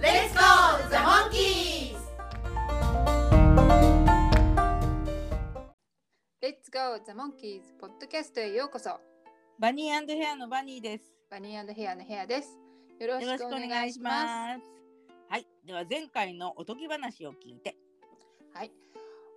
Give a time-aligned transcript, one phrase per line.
[0.00, 1.96] Let's go, the monkeys!
[6.40, 7.62] Let's go the monkeys!
[7.80, 9.00] ポッドキャストへようこそ。
[9.58, 11.04] バニーヘアのバニーです。
[11.28, 12.56] バニーヘアのヘアです。
[13.00, 14.62] よろよろしくおしくお願願いしいしますます。
[15.30, 15.46] はい。
[15.66, 17.76] では前回のおとぎ話を聞いて。
[18.54, 18.70] はい。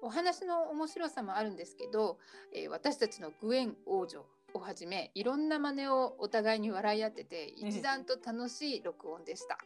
[0.04, 2.20] お話の面白さもあるんですけど、
[2.54, 4.23] えー私たちのグエン王女
[4.54, 7.70] をはじめいろんな真似をお互いに笑い合っててうん。
[7.70, 9.58] 一段と楽しい録音でした。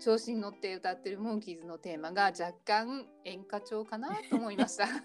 [0.00, 4.86] 調子に乗って歌ってるモンキーズのテーマが若干演歌調かなと思いました。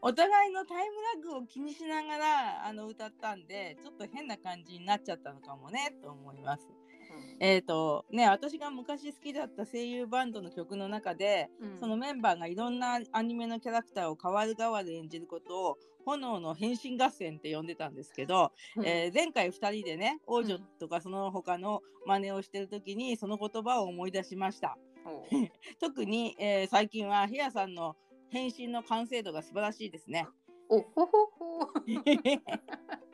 [0.00, 6.81] お互いのタイムラグを気にしながらあの歌ったんでちょっと変な感じになっちゃったのかもねと思います。
[7.40, 11.78] えっ、とね私が昔好きだった声優バンドの曲の中で、うん。
[11.78, 18.86] そのメンバーがいろんなアニメのキャラクターを代わる代わる演じることを炎の変身合戦って呼んでたんですけど、うん。
[18.86, 24.78] えー前回2人でね王女とかその他の真似をしてる時にその言葉を思い出しました。
[25.80, 27.96] 特に、えー最近はヘアさんの
[28.30, 30.26] 変身の完成度が素晴らしいですね。
[30.68, 31.68] おほほほ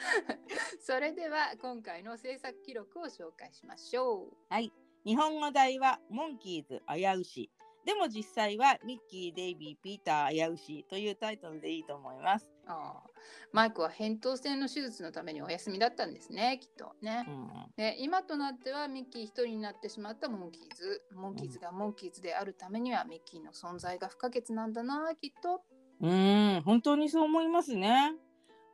[0.80, 4.36] それでは今回の制作記録を紹介しましょう。
[4.48, 4.72] はい。
[5.04, 7.50] 日本語題はモンキーズ危うし。
[7.84, 12.46] でも実際はミッキー、デイビー、ピーター危うしというタイトルでいいと思います。
[12.66, 13.10] ああ
[13.52, 17.24] マイクは扁桃腺の手術のためにお休みだったんですねきっとね。
[17.26, 25.62] うんで今となってはミッキー一人になってしまったモンキーズモンキーズがモンキーズであるためにはミッキーの存在が不可欠なんだなきっと
[26.00, 28.14] うーん、本当にそう思いますね。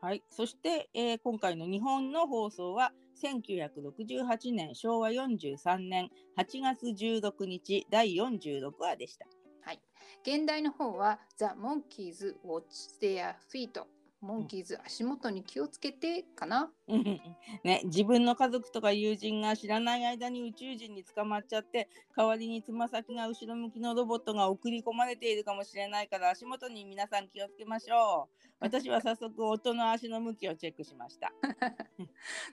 [0.00, 0.22] はい。
[0.30, 2.92] そして、えー今回の日本の放送は
[3.22, 9.26] 1968年昭和43年8月16日第46話でした。
[9.62, 9.80] はい
[10.22, 13.82] 現代の方は The Monkeys Watch Their Feet
[14.26, 17.20] モンキーズ足元に気をつけてかな、う ん
[17.62, 28.36] ね、自分の家族とか友人が知らない間に宇宙人に捕まっちゃって代わりにつま先が後ろ向きのロボットが送り込まれているかもしれないから足元に皆さん気をつけましょう。
[28.58, 31.32] 私は早速夫の足の向きをチェックしました。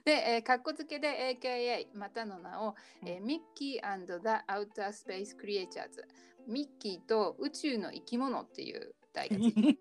[0.04, 4.12] で、えー、かっこつけで AKA またの名を、えーミッキー the
[4.46, 6.04] Outer Space Creatures
[6.46, 9.78] ミッキーと宇宙の生き物っていう題がつい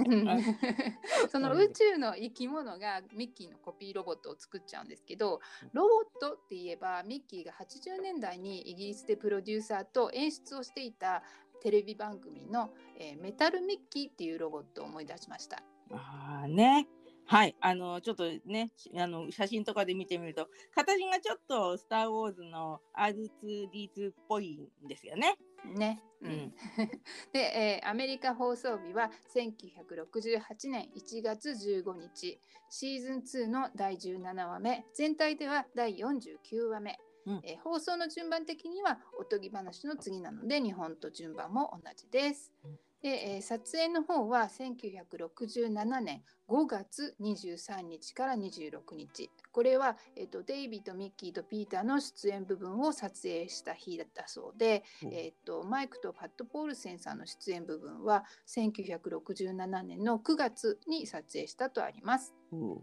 [1.28, 5.40] その宇宙の生き物がミッキーのコピーロボットを作っちゃうんですけど
[5.72, 11.22] ロボットって言えばミッキーが80年代にイギリスでプロデューサーと演出をしていた
[11.60, 15.62] テレビ番組の、えーメタルミッキーっていうロボットを思い出しました。
[15.90, 16.86] あーね。
[17.28, 17.56] はい。
[17.60, 25.36] あのちょっとねしあの写真とかで見てみると形がちょっと「スター・ウォーズ」の R2D2 っぽいんですよね。
[25.74, 26.02] ね。
[26.20, 26.32] ううん。
[26.32, 26.54] ん、
[27.32, 32.40] で、えーアメリカ放送日は1968年1月15日。
[32.68, 34.86] シーズン2の第17話目。
[34.94, 37.40] 全体では第49話目、うん。
[37.44, 42.52] えー放送の順番的にはおとぎ話の次なので日本と順番も同じです。
[42.64, 49.30] うんで、えー撮影の方は1967年5月23日から26日。
[49.52, 55.14] これは、えーとデイビーとミッキーとピーターの出演部分を撮影した日だったそうで、うん。
[55.14, 62.34] えー、とマイクとパッド・ポールセンさんの出演部分は1967年の9月に撮影したとあります。
[62.50, 62.78] うん。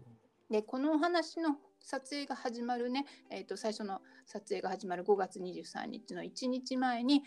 [0.50, 7.24] でこのお話の撮影が始まるね、えー、と最初の撮影が始まる5月23日の1日前に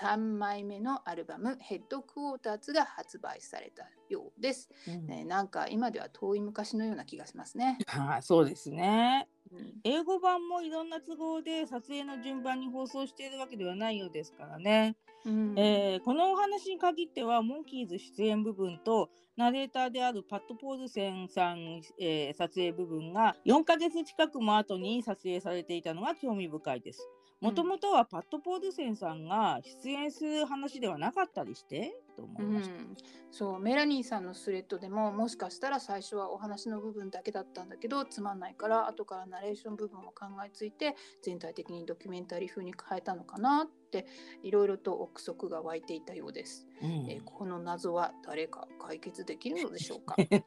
[0.00, 4.70] 3枚目のアルバム「ヘッドクォーターズ」が発売されたようです。
[4.88, 7.78] うんね、なんか今では遠い昔のような気がしますね。
[7.88, 9.28] あーそうですね。
[9.52, 14.96] うん英語版もいろんな都合で撮影の順番に放送しているわけではないようですからね。
[15.24, 27.08] うんえーこのお話に限ってはモンキーズ出演部分とナレーターであるパッド・ポールセンさん、えー撮影部分が4ヶ月近くも後に撮影されていたのが興味深いです。
[27.40, 32.74] もともとはパッド・ポールセンさんが出演する話ではなかったりしてと思ういました。
[32.74, 32.96] ん、
[33.30, 44.06] そうメラニーさんのスレッドでももしかしたら最初はお話の部分だけだったんだけどつまんないから後からナレーション部分を考えついて全体的にドキュメンタリー風に変えたのかなって
[44.42, 46.90] いろいろと憶測が湧いていたようです、うん。
[47.10, 50.14] えーこの謎は誰か解決できるのでしょうか？
[50.20, 50.44] ね。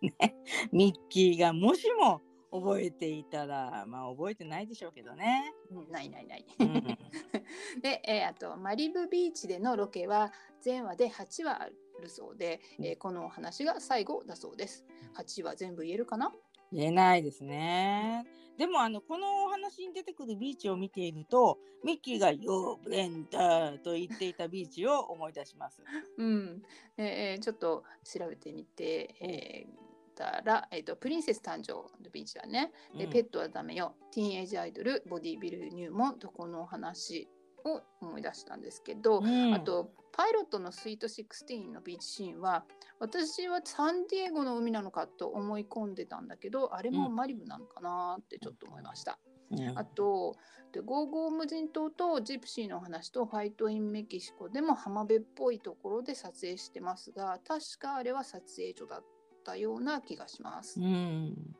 [0.72, 2.22] ミッキーがもしも
[2.60, 5.54] 覚えていたらまあ覚えてないでしょうけどね。
[5.72, 6.46] うんないないない。
[6.60, 6.84] うん
[7.82, 10.32] で、えーあとマリブビーチでのロケは
[10.62, 11.70] 全話で8話あ
[12.02, 14.86] るそうで、えーこのお話が最後だそうです。
[15.16, 16.34] 8話全部言えるかな？
[16.72, 18.26] 言えないですね。
[18.58, 25.84] でもあのこのお話に出てくるビーチを見ているとミッキーが「ヨーブレンダー」と言っていたビーチを思い出します。
[26.18, 26.62] うん。
[26.96, 29.85] でえーちょっと調べてみて、えー
[30.16, 32.72] たら、えーとプリンセス誕生のビーチだね。
[32.98, 33.96] で、うんペットはダメよ。
[34.12, 37.28] ティーンエイジアイドル、ボディビル入門とこのお話
[37.66, 42.64] を思い出したんですけど、うんあとパイロットのスイート16のビーチシーンは
[43.00, 49.20] 私はサンディエゴの海なのかと思い込んでたんだけどあれもマリブなのかなってちょっと思いました。
[49.52, 50.36] うんあと
[50.72, 59.04] でゴーゴー無人島とジプシーの話とファイト・イン・メキシコでも浜辺っぽいところで撮影してますが確かあれは撮影所だっ
[59.46, 60.80] たような気がします。
[60.80, 61.56] うん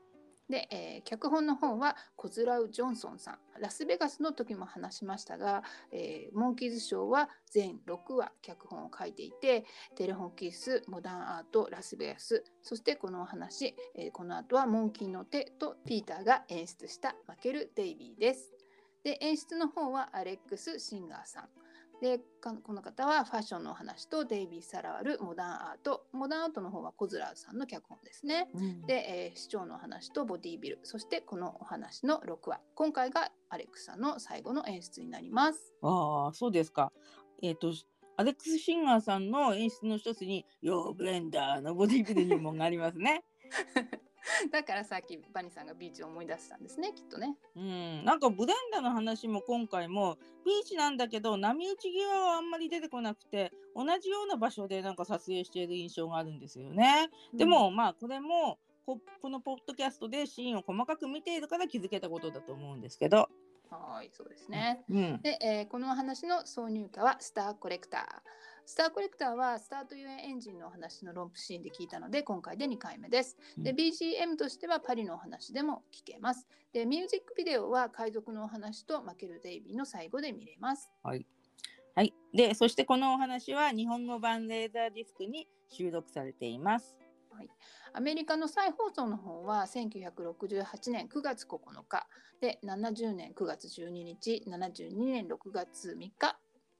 [0.50, 9.66] で、えー脚本の方はコズラウ・ジョンソンさんラスベガスの時も話しましたが、えーモンキーズショーは全6話脚本を書いていて
[9.96, 18.54] テレフォンキースモダンアートラスベガスそしてこのお話、えーこの後はモンキーの手とピーターが演出したマケル・デイビーです。
[19.04, 21.65] で演出の方はアレックス・シンガーさん。
[22.02, 28.50] でかこの方はファッションのお話とデイビー・サラワルモダンアートモダンアートの方はコズラーさんの脚本ですね。
[28.54, 35.74] うんで、えー市長の話とボディービルそしてこのお話の6話今回がアレックスさんの最後の演出になります。
[35.82, 36.92] ああそうですか。
[37.42, 37.74] えっ、と
[38.18, 43.26] アレックス・シンガーさんの演出の一つに「ヨーブレンダー」のボディビル入門がありますね。
[44.52, 47.38] だからさっきバニーさんがビーチを思い出したんですねきっとね。
[47.56, 57.10] うん、なんかブレンダーの話も今回もビーチなんだけど波打ち際はあんまり出てこなくて同じような場所でなんか撮影している印象があるんですよね。
[57.34, 63.30] でも、まあこれもここのポッドキャストでシーンを細かく見ているから気づけたことだと思うんですけど。
[63.78, 64.84] はいそうですね。
[64.90, 68.02] うん、で、えーこのお話の挿入歌はスターコレクター。
[68.68, 73.38] スターコレクターはスタートユエンジンのお話のロンプシーンで聞いたので今回で2回目です。
[73.58, 76.48] でうん BGM としてはパリのお話でも聞けます。
[76.74, 80.92] でミュージックビデオは海賊のお話とマケル・デイビーの最後で見れます。
[81.94, 82.14] はい。
[82.34, 86.98] でそしてこのお話は日本語版レーザーディスクに収録されています。
[87.94, 92.08] アメリカの再放送の方は1968年9月9日
[92.42, 96.38] で70年9月12日72年6月3日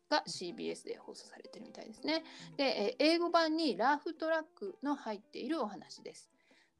[0.10, 2.24] が CBS で放送されてるみたいですね。
[2.58, 6.30] で、えー英語版にラーフトラックの入っているお話です。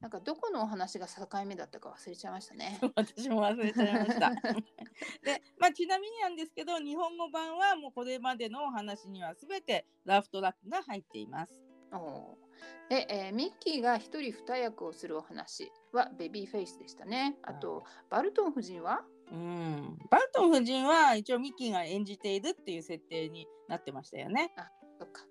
[0.00, 2.78] なんかどこのお話が境目だったか忘れちゃいましたね。
[2.94, 4.30] 私も忘れちゃいました。
[5.24, 11.62] で、まあ、ちなみになんですけど日本語版はもうこれまでのお話には全てラフトラックが入っています。
[11.92, 12.45] おー
[12.88, 17.36] で、えーミッキーが一人二役をするお話はベビーフェイスでしたね。
[17.42, 19.02] あと、バルトン夫人は？
[19.32, 24.52] うん、バルトン夫人は一応ミッキーが演じているっていう設定になってましたよね。
[25.00, 25.22] そっか。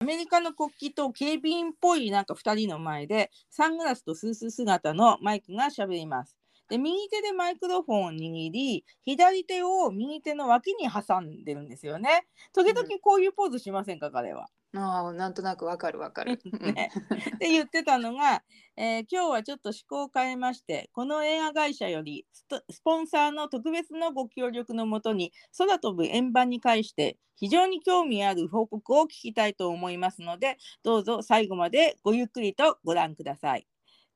[0.00, 6.34] アメリカの国旗と警備員っぽいなんか2人の前でサングラスとスース姿のマイクが喋ります。
[6.68, 12.26] で右手でマイクロフォンを握り左手を右手の脇に挟んでるんですよね。
[12.52, 14.48] 時々こういうポーズしませんか彼は。
[14.76, 16.38] ああ、なんとなくわかるわかる。
[16.74, 16.92] ね
[17.34, 18.44] って言ってたのが、
[18.76, 22.26] えー今日はちょっと思考を変えましてこの映画会社より
[22.70, 33.66] スポンサーの特別のご協力のもとに空飛ぶ円盤に関して非常に興味ある報告を聞きたいと思いますのでどうぞ最後までごゆっくりとご覧ください。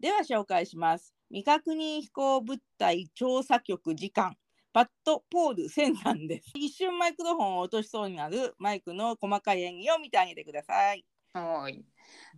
[0.02, 1.14] では紹介します。
[1.30, 4.36] 未確認飛行物体調査局次官
[4.72, 6.50] パット・ポール・センさんです。
[6.56, 11.06] 一瞬マイクロフォンを落としそうになるマイクの細かい演技を見てあげてください。
[11.34, 11.84] はい。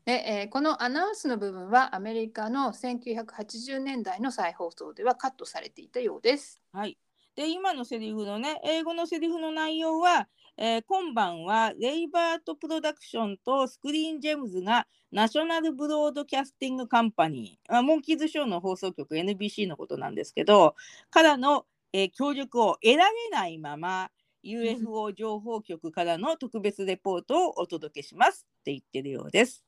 [0.05, 6.63] で、えーこのアナウンスの部分はアメリカの1980年代の再放送ではカットされていたようです。
[6.73, 6.99] はい。
[7.35, 20.75] で、今のセリフのね、英語のセリフの内容は、えー今晩はレイバートプロダクションとスクリーンジェムズがナショナルブロードキャスティングカンパニー、あモンキーズショーの放送局 NBC のことなんですけど、
[21.11, 24.11] からの、えー協力を得られないまま、
[24.43, 29.65] UFO 情報局からの特別レポートをお届けしますって言ってるようです。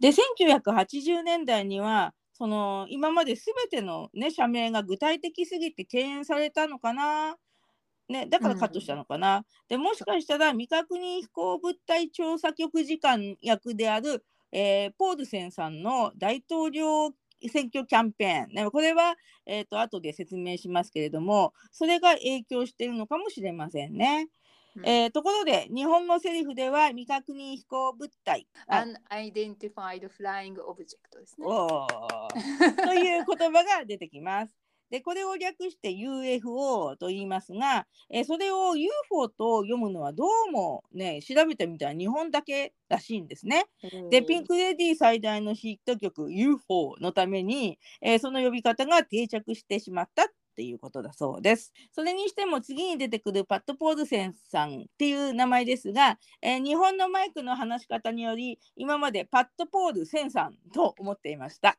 [0.00, 7.36] で1980年代にはその今まで全ての、ね、社名が具体的すぎて敬遠されたのかな、
[8.12, 17.10] ね、だからカットしたのかな、でもしかしたら未確認飛行物体調査局次官役である、えーポールセンさんの大統領
[17.48, 19.16] 選挙キャンペーン、ね、これは、
[19.46, 24.28] えー、と後で説明しますけれどもそれが影響しているのかもしれませんね。
[24.76, 31.46] うんえーところで日本語セリフでは未確認飛行物体あ Unidentified Flying Object ですね。
[32.82, 34.61] という言葉が出てきます。
[34.92, 43.64] でこれを略して UFO と言いますが、えーそれを UFO と読むのはどうもね調べてみたら日本だけらしいんですね。
[44.10, 51.72] でピンク・レディー最大のヒット曲 UFO のために、えーその呼び方が定着してしまったっていうことだそうです。
[51.94, 61.78] それにしても次に出てくるパット・ポールセンさんっていう名前ですが、えー日本のマイクの話し方により今までパット・ポールセンさんと思っていました。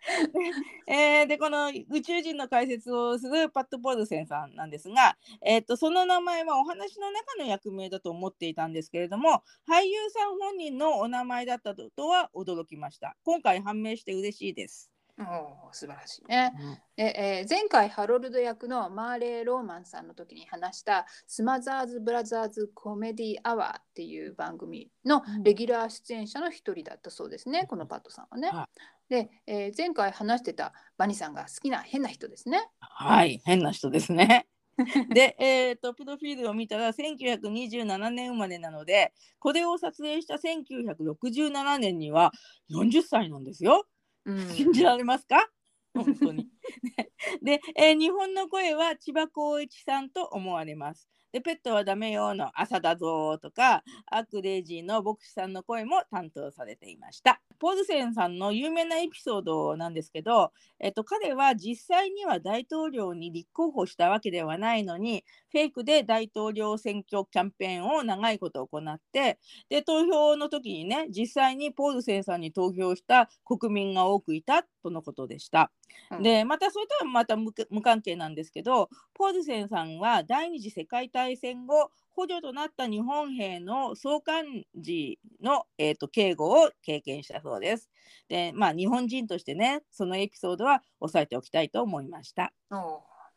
[0.86, 13.16] えーでこの宇宙人の解説をするパッド・ポルセンさんなんですが、えー、とその名前はお話の中の役名だと思っていたんですけれども俳優さん本人のお名前だったとは驚きました。
[13.24, 14.90] 今回判明して嬉しいです、
[15.20, 16.52] おー素晴らしいね。
[16.96, 28.48] でえー前回ハロルド役のマーレー・ローマンさんの時に話したスマザーズ・ブラザーズ・コメディ・アワーっていう番組のレギュラー出演者の一人だったそうですね、このパットさんはね。
[28.48, 28.68] は
[29.08, 32.68] で、えー前回話してたバニさんが好きな変な人ですね。
[32.80, 34.46] はい変な人ですね
[35.12, 42.32] で、えー、とプロフィールを見たら1927年生まれなのでこれを撮影した1967年には
[42.70, 43.86] 40歳なんですよ。
[44.28, 45.48] うん信じられますか？
[45.94, 46.48] 本当に。
[47.42, 51.08] で、えー日本の声は千葉光一さんと思われます。
[51.32, 57.42] で、ペットはダメよの朝だぞとか、アクレイジーの牧師さんの声も担当されていました。
[57.58, 69.38] ポールセンさんの有名なエピソードなんですけど、えっと、彼は実際には大統領に立候補したわけではないのに、フェイクで大統領選挙キャンペーンを長いこと行って、
[69.68, 75.70] で投票の時にね実際にポールセンさんに投票した国民が多くいたとのことでした。
[76.10, 84.44] うんでまたそれとはまた無無関係なんですけどポールセンさんは第二次世界大戦後捕虜となった日本兵の送還
[84.74, 87.88] 時の、えー、と警護を経験したそうです。
[88.28, 92.52] でまあ日本人としてねそのエピソードは押さえておきたいと思いました。
[92.72, 92.78] おー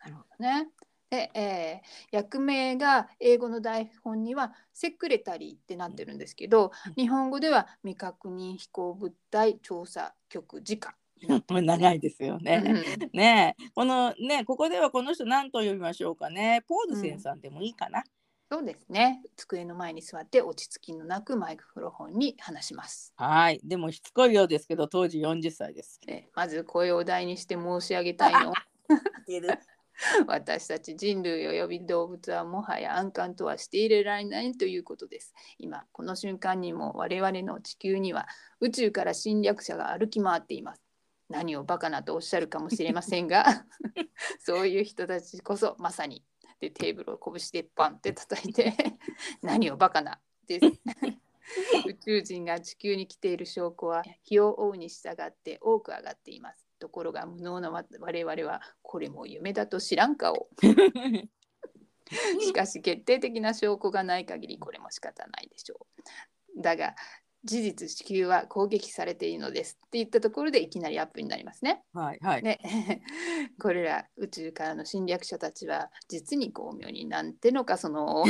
[0.03, 0.67] なるほどね。
[1.11, 10.95] で、えー役名が英語の台本にはセクレタリーってなってるんですけど、日本語では未確認飛行物体調査局次官。
[11.47, 12.63] 長いですよね。
[12.65, 18.03] うんねえこのねここではこの人何と呼びましょうかねポールセンさんでもいいかな。
[18.51, 19.21] そうですね。
[19.37, 23.13] 机の前に座って落ち着きのなくマイクロフォンに話します。
[23.15, 26.01] はいでもしつこいようですけど当時40歳です。
[26.05, 28.51] えまず声を大にして申し上げたいの
[30.27, 35.33] 私たち人類及び動物はもはや安閑とはしていれられないということです。
[35.57, 38.27] 今この瞬間にも我々の地球には
[38.59, 40.83] 宇宙から侵略者が歩き回っています。
[41.29, 43.45] 何をバカなとおっしゃるかもしれませんが
[44.43, 46.25] そういう人たちこそまさに
[46.61, 48.73] でテーブルを拳でバンって叩いて
[49.41, 50.65] 何をバカなです。
[51.85, 56.65] 宇宙人が地球に来ている証拠は日を追うに従って多く上がっています。
[56.79, 60.47] ところが無能な我々はこれも夢だと知らん顔。
[62.39, 65.87] しかし決定的な証拠がない限りこれも仕方ないでしょ
[66.57, 66.61] う。
[66.61, 66.95] だが
[67.43, 71.83] 事実地球は攻撃されているのですって言ったところでいきなりアップになりますね。
[71.93, 72.43] はいはい。
[72.43, 72.59] ね
[73.59, 78.23] これら宇宙からの侵略者たちは実に巧妙になんてのかその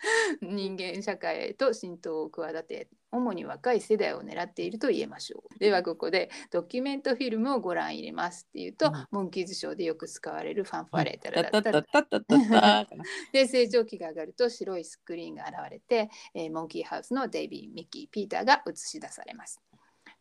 [0.42, 5.58] 人間社会へと浸透を企て主に若い世代を狙っていると言えましょう。
[5.58, 19.60] ではここでドキュメントフィルムをご覧入れますっていうと、うんモンキーズショーでよく使われるファンファレタタララッタッタッタッタッタッタかなで成長期が上がると白いスクリーンが現れて、えーモンキーハウスのデイビー、ミッキー、ピーターが映し出されます。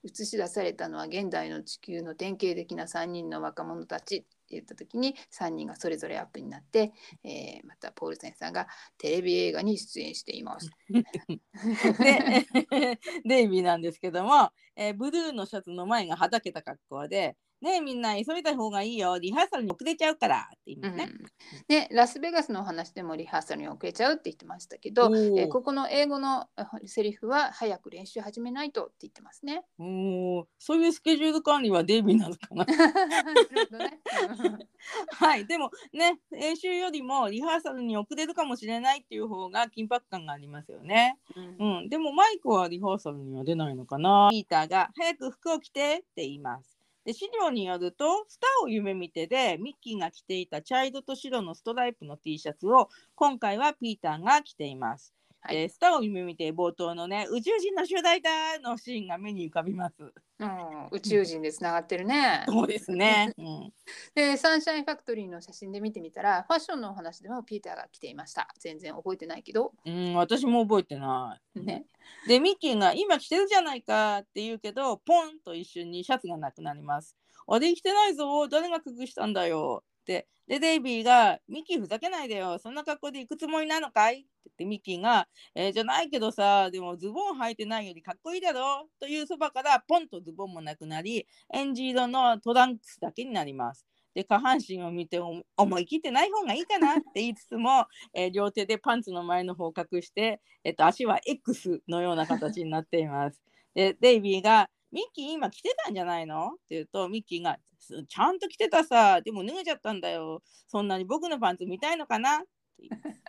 [0.03, 6.91] 映し出されたのは現代の地球の典型的な3人の若者たち言った時に3人がそれぞれアップになって、
[7.23, 10.69] えーまたポールセンさんがテレビ映画に出演しています。
[11.99, 12.47] で
[13.25, 21.09] デイビーなんですけども、えーブルーのシャツの前がはだけた格好で「ねえみんな急いだ方がいいよリハーサルに遅れちゃうから」って言いますね。
[21.11, 21.27] うん
[21.67, 29.63] でラスベガスのお話でもリハーサルに遅れちゃうって言ってましたけど、えーここの英語のあセリフは早く練習始めないとって言ってますね。
[29.79, 32.65] おーそういうスケジュール管理はデイビーなのかな
[33.77, 33.99] ね。
[35.11, 41.17] はいでもね練習よりもリハーサルに遅れるかもしれないっていう方が緊迫感がありますよね。
[41.35, 44.27] うんうん、でもマイクはリハーサルには出ないのかな。
[44.31, 46.76] ピーターが早く服を着てって言います。
[47.07, 55.13] で資料によると「スターを夢見て」でミッキーが着ていた茶色と白のストライプの T シャツを今回はピーターが着ています。
[55.47, 59.95] はいえースターを夢見て冒頭のね宇宙人の集大だのシーンが目に浮かびます。
[60.39, 62.43] うん、宇宙人でつながってるね。
[62.47, 63.33] そうですね。
[63.37, 63.73] うん、
[64.13, 68.49] でサンシャインファクトリーの写真で見てみたらファッションのお話でもピーターが来ていました。
[68.59, 69.71] 全然覚えてないけど。
[69.85, 71.59] うん、私も覚えてない。
[71.61, 71.85] ね。
[72.27, 77.15] でミッキーが「今着てるじゃないか」って言うけどポンと一瞬にシャツがなくなります。
[77.47, 93.85] あれ着てないぞ誰が隠したんだよってでデイビーが「ミキーふざけないでよそんな格好で行くつもりなのかい?」って言ってミキーが「えーじゃないけどさでもズボン履いてないよりかっこいいだろ」というそばからポンとズボンもなくなりエンジ色のトランクスだけになります。
[94.15, 96.93] で下半身を見て思い切ってない方がいいかな？
[96.97, 103.39] って言いつつも、えー両手でパンツの前の方を隠して、えっと、足は X のような形になっています。
[103.75, 107.59] でデイビーが「ミッキー今着てたんじゃないの?」って言うとミッキーが
[108.09, 112.47] 「ちゃんと着てたさでも脱げちゃったんだよそんなに僕のパンツ見たいのかな?」って
[112.79, 113.21] 言います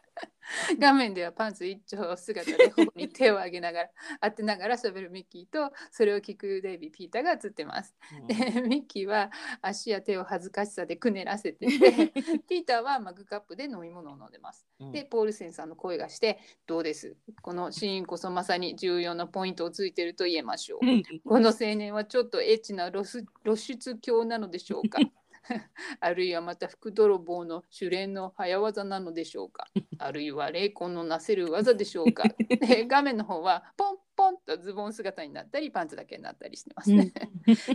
[0.78, 3.90] 画面ではパンツ一丁姿で頬に手を上げながら
[4.22, 7.94] 当てながら喋るミッキーとそれを聞くデイビー・ピーターが映ってます。
[8.18, 12.12] うんで ミッキーは足や手を恥ずかしさでくねらせてて
[12.48, 14.66] ピーターはマグカップで飲み物を飲んでます。
[14.80, 17.14] うんでポールセンさんの声がして「どうです？
[17.42, 20.80] このシーンこそまさに重要なポイントをついてると言えましょう。
[21.28, 24.98] この青年はちょっとエッチな露出露出狂なのでしょうか？
[26.00, 29.66] あるいはまた福泥棒の主練の早技なのでしょうか？
[29.98, 32.24] あるいは霊魂のなせる技でしょうか？
[32.48, 37.12] で 画面の方はポンポンとズボン姿になったりパンツだけになったりしてますね。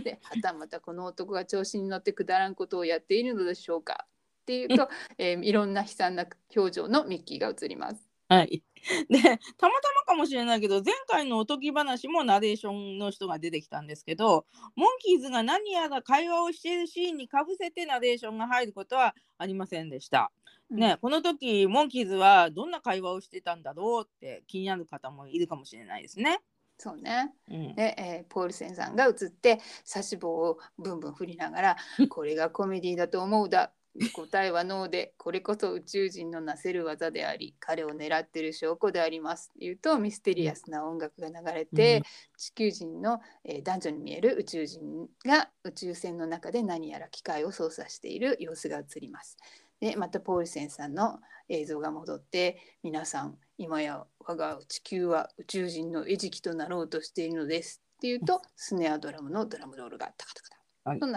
[0.02, 4.06] ではたまたこの男が調子に乗ってくだらんことをやっているのでしょうか？
[4.42, 8.13] っていうと、えーいろんな悲惨な表情のミッキーが映ります。
[8.28, 8.62] はい。
[9.08, 9.70] で、たまたま
[10.06, 20.32] かもしれないけど、前回のおとぎ話もナレーションの人が出てきたんですけど、モンキーズが何やら会話をしているシーンにかぶせてナレーションが入ることはありませんでした。
[20.70, 26.40] ね、この時、モンキーズはどんな会話をしてたんだろうって気になる方もいるかもしれないですね。
[26.78, 27.32] そうね。
[27.48, 31.76] うん、で、えーポールセンさんが映って差し棒をブンブン振りながら
[32.10, 33.72] 「これがコメディだと思うだ」
[34.12, 39.52] 答えはノーでこれこそ宇宙人のなせる技であり彼を狙ってる証拠であります。
[39.56, 42.02] 言うとミステリアスな音楽が流れて、うん。
[42.36, 49.36] 地球人の、えー男女に見える宇宙人が宇宙船の中で何やら機械を操作している様子が映ります。
[49.80, 57.80] でまたポールセンさんの映像が戻って皆さん今や我が地球は宇宙人の餌食となろうとしているのです。
[57.96, 60.98] っていうとスネアドラムのドラムロールがタカタカタはい。
[61.00, 61.12] と流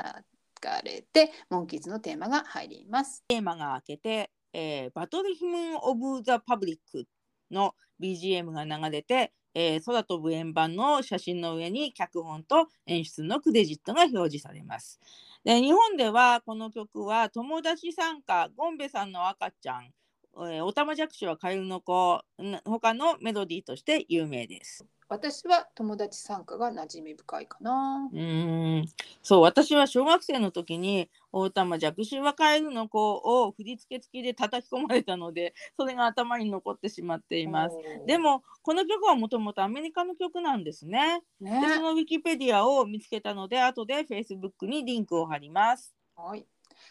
[0.84, 3.24] れてモンキーズのテーマが入ります。
[3.28, 7.06] テーマが明けて、えーバトルヒム・オブ・ザ・パブリック
[7.52, 15.00] の BGM が流れて、えー空飛ぶ円盤の写真の上に脚本と演出のクレジットが表示されます。
[15.44, 22.22] で日本ではこの曲は友達参加ゴンベさんの赤ちゃん、えーオタマジャクシはカエルの子
[22.66, 24.86] 他のメロディーとして有名です。
[25.10, 28.16] 私は友達参加が馴染み深いかなう。
[28.16, 28.86] ーん
[29.24, 37.78] そう私は小学生の時に大玉弱視はカエルの子を振り付け付きで叩き込まれたので それが頭に残ってしまっています。
[38.06, 41.24] でもこの曲はもともとアメリカの曲なんですね。
[41.40, 45.96] ねでそのウィキペディアを見つけたので後で Facebook にリンクを貼ります。
[46.16, 46.46] はい。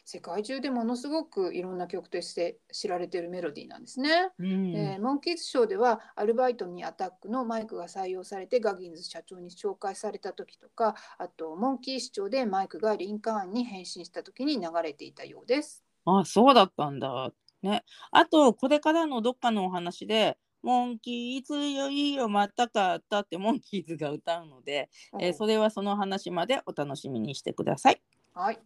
[0.08, 4.30] 世界中でものすごくいろんな曲として知られているメロディーなんですね。
[4.38, 15.84] うんえーモンキーズショーではアルバイトにアタックのマイクが採用されてガギンズ社長に紹介された時とかあとモンキー市長でマイクがリンカーンに変身した時に流れていたようです。
[16.04, 17.32] あそうだったんだ。
[17.62, 17.84] ね。
[18.12, 24.88] あとこれからのどっかのお話でモンキーズよいいよまたかったってモンキーズが歌うので、
[25.20, 28.00] えーそれはその話までお楽しみにしてください。
[28.34, 28.58] はい。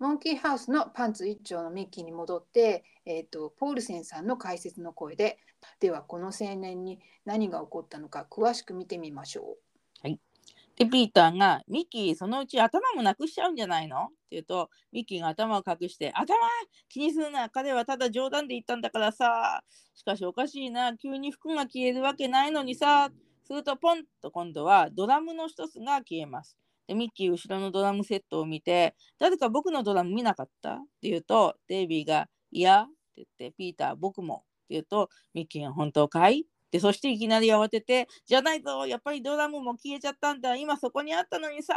[0.00, 5.38] モンキーハウスのパンツ一丁のミッキーに戻って、えー、とポールセンさんの解説の声で
[5.78, 9.44] ではこの青年に何が起こったのか詳しく見てみましょう。
[10.02, 10.18] はい
[10.76, 16.34] でピーターが「ミッキーそのうち頭もなくしちゃうんじゃないの?」って言うとミッキーが頭を隠して「頭
[16.88, 19.62] 気にするな彼はただ冗談で言ったんだからさ
[19.94, 23.10] しかしおかしいな急に服が消えるわけないのにさ」
[23.44, 26.56] するとポンと今度はドラムの一つが消えます。
[26.90, 41.74] でミッキー後ろのドラムセットを見て「誰か僕のドラム見なかった?」って言うとデイビーが「いや」って言ってピーター僕もって言うとミッキーが「本当かい?」でそしていきなり慌てて「じゃないぞやっぱりドラムも消えちゃったんだ今そこにあったのにさ。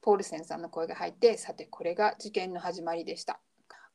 [0.00, 3.42] ポールセンさんの声が入ってさてこれが事件の始まりでした。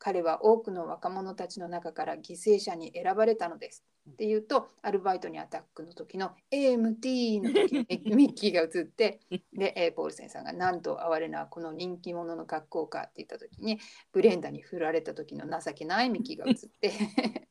[0.05, 3.83] 彼は多くの若者たちの中から犠牲者に選ばれたのです。
[4.07, 9.19] って言うとアルバイトにアタックの時の AMT の時にミッキーが映って
[9.51, 13.79] で、えーポールセンさんがなんと哀れなこの人気者の格好かって言った時に
[14.13, 16.91] ブレンダに振られた時の情けないミッキーが映って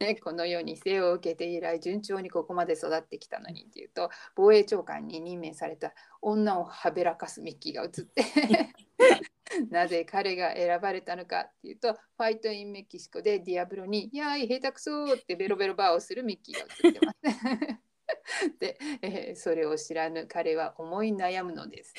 [0.00, 8.24] ね、このように生を受けて以来順調にここまで育ってきたのにっていうと防衛長官に任命された女をはべらかすミッキーが映って
[9.70, 17.82] なぜ彼が選ばれたのかっていうとファイト・イン・メキシコでディアブロに「やい下手くそ!」ってベロベロバーをするミッキーが映ってます。
[18.58, 21.94] で、えーそれを知らぬ彼は思い悩むのです。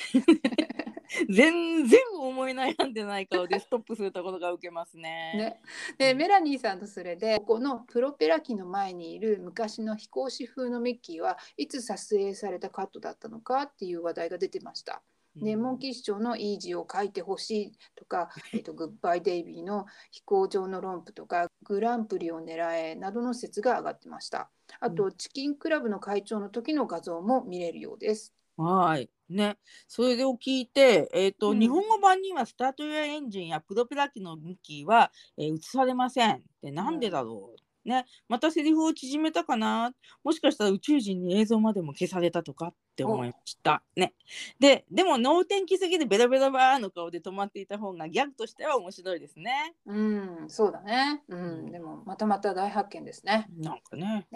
[1.28, 5.32] 全然思い悩んでない顔でストップするところが受けますね。
[5.36, 5.60] ね、
[5.98, 15.02] でメラニーさんとそれでここのプロペラ機の前にいる昔の飛行士風のミッキーはいつ撮影されたカットだったのかっていう話題が出てました。
[15.40, 24.50] で、モンキー市長のイージーを書いてほしいとか、えっと、グッバイデイビーの飛行場の論布とか、グランプリを狙えなどの説が上がってました。
[24.80, 28.34] あと、チキンクラブの会長の時の画像も見れるようです。
[28.56, 29.10] はい。
[29.28, 29.58] ね。
[29.88, 36.42] それを聞いて、えっ、と、うん日本語版にはスタートやエンジンやプロペラ機のミッキーは、えー映されません。
[36.62, 37.63] で、なんでだろう？
[37.84, 38.06] ね。
[38.28, 39.92] またセリフを縮めたかな
[40.22, 43.82] もしかしたら宇宙人に映像までも消されたとかって思いました。
[43.96, 44.14] ね。
[44.58, 49.74] で、でも能天気すぎてベロベロバーの顔で止まっていた方がギャグとしては面白いですね。
[49.86, 51.22] うん、そうだね。
[51.28, 53.48] うん、でもまたまた大発見ですね。
[53.56, 54.26] なんかね。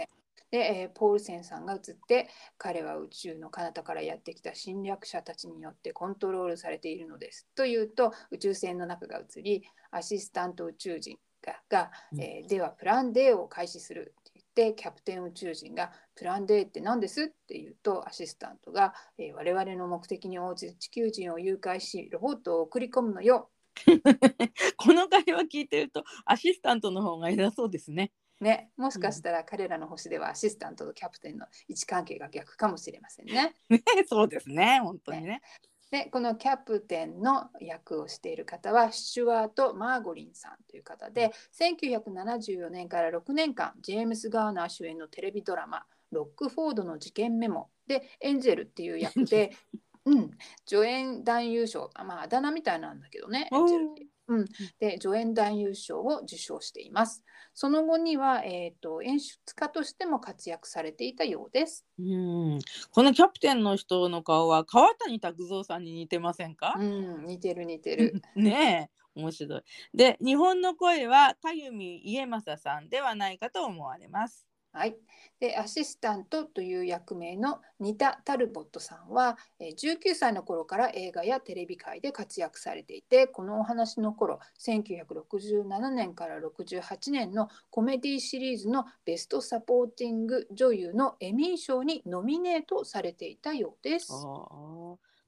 [0.50, 7.46] で、えーポールセンさんが映って彼は宇宙の彼方からやってきた侵略者たちによってコントロールされているのです。
[7.54, 23.50] というと宇宙船の中が映りアシスタント宇宙人がが、えーではプラン D を開始するって言ってキャプテン宇宙人がプラン D って何ですって言うとアシスタントが、えー我々の目的に応じ地球人を誘拐しロボットを送り込むのよ。
[24.76, 28.12] この会話聞いてるとアシスタントの方が偉そうですね。
[28.40, 33.54] ね、もしかしたら彼らの星ではアシスタントとキャプテンの位置関係が逆かもしれませんね。
[33.68, 34.80] ねそうですね。
[34.80, 35.42] 本当にね。
[35.90, 49.52] でこのキャプテンの役をしている方はスチュワート・マーゴリンさんという方で1974年から6年間ジェームス・ガーナー主演のテレビドラマ「ロックフォードの事件メモ」でエンジェルっていう役で、
[50.04, 50.30] うん、
[50.66, 53.86] 助演男優賞あまああだ名みたいなんだけどねエンジェル。
[54.28, 54.44] うん、
[54.78, 57.24] で助演男優賞を受賞しています。
[57.60, 61.84] その後には、えー、と演出家としても活躍されていたようです。
[61.98, 62.60] うん、
[62.92, 66.76] このキャプテンの人の顔は川谷拓三さんに似てませんか？
[66.78, 68.22] う、ん、似てる似てる。
[68.36, 69.62] ねえ面白い。
[69.92, 74.47] で日本の声はかゆみ家正さんではないかと思われます。
[74.72, 74.96] はい、
[75.40, 94.12] でアシスタントという役名のニタ・タルボットさんはえー19歳の頃から映画やテレビ界で活躍されていてこのお話の頃1967年から68年のコメディシリーズのベストサポーティング女優のエミー賞にノミネートされていたようです。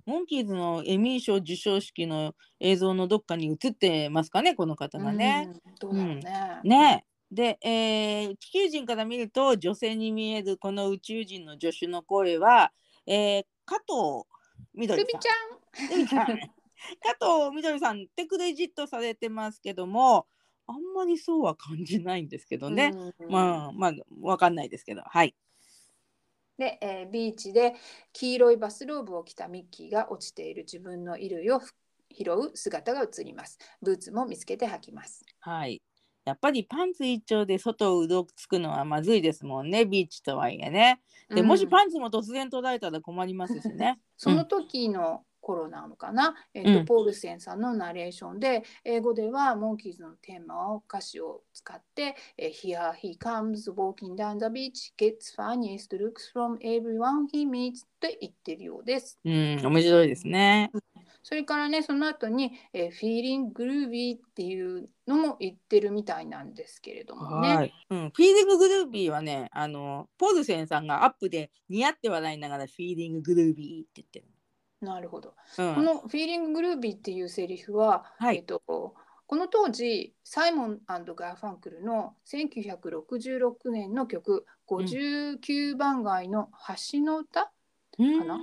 [0.07, 5.51] モンキーズのエミー賞授賞式の映像のどっかに映ってますかねこの方がね。
[5.67, 6.61] うんどうだろうね。
[6.65, 12.73] ねえで、えー地球人から見ると女性に見えるこの宇宙人の助手の声は、
[13.07, 14.27] えー加藤
[14.75, 15.29] みどりさんち。
[16.17, 16.35] ゃん 加
[17.21, 20.27] 藤みどりさんってクレジットされてますけども
[20.67, 25.35] あんまりそうは感じないんですけどね、うんまあまあわかんないですけどはい
[26.59, 27.75] で、えービーチで
[28.13, 31.75] 黄色いバスローブを着たミッキーが落ちている自分の衣類をふ
[32.13, 33.59] 拾う姿が映ります。
[33.81, 35.25] ブーツも見つけて履きます。
[35.39, 35.81] はい
[36.25, 41.01] やっぱりパンツ一丁で外をうろつくのはまずいですもんねビーチとはいえね。
[41.29, 41.47] で、うん。
[41.47, 43.99] もしパンツも突然途絶えたら困りますしね。
[44.17, 46.85] その時の頃なのかな、えーとうん。
[46.85, 59.19] ポールセンさんのナレーションで英語ではモンキーズのテーマを歌詞を使って「えー Here he comes walking down the beach gets funniest looks from everyone he meets」って言ってるようです。
[59.25, 60.71] うん面白いですね
[61.23, 67.57] それからねその後に、えー、Feeling Groovy っていうのも言ってるみたいなんですけれどもね。
[67.57, 74.27] はい、うん、フィーリンググルービーはねあのポールセンさんがアップで似合って笑いながらフィーリンググルービーって言ってる。
[74.81, 75.35] なるほど。
[75.59, 75.75] うん。
[75.75, 78.39] この「Feeling Groovy」っていうセリフは、はい。
[78.39, 86.51] えっと、この当時サイモンガーファンクルの1966年の曲「59番街の
[86.93, 87.53] 橋の歌」
[88.01, 88.41] かな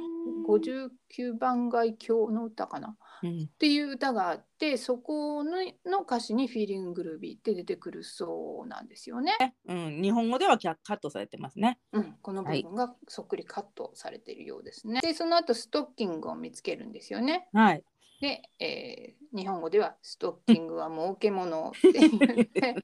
[0.47, 2.97] ？59番街橋の歌かな？
[3.23, 9.55] うんっていう歌があってそこのの歌詞に「Feeling Groovy」って出てくるそうなんですよね。
[9.67, 11.79] うん、日本語ではキャカットされてますね。
[11.93, 15.01] うん、この部分がそっくりカットされているようですね。
[15.01, 17.49] でその後ストッキングを見つけるんですよね。
[17.53, 17.83] はい。
[18.21, 22.75] で、えー日本語ではストッキングは儲け物って言って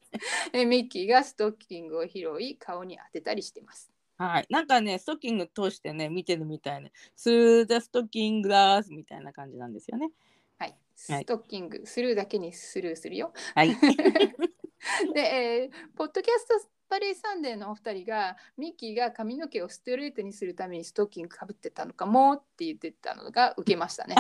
[0.51, 3.92] えミッキーがストッキングを拾い顔に当てたりしてます。
[4.17, 4.47] はい。
[4.49, 10.11] なんかね、ストッキング通してね、見てるみたいな、スルーザストッキングラースみたいな感じなんですよね。
[10.57, 13.33] はい、はいストッキングするだけにスルーするよ。
[13.55, 13.75] はい。
[15.13, 24.15] で、えーポッドキャストバレーサンデーのお二人がミッキーが髪の毛をストレートにするためにストッキングかぶってたのかもって言ってたのが受けましたね。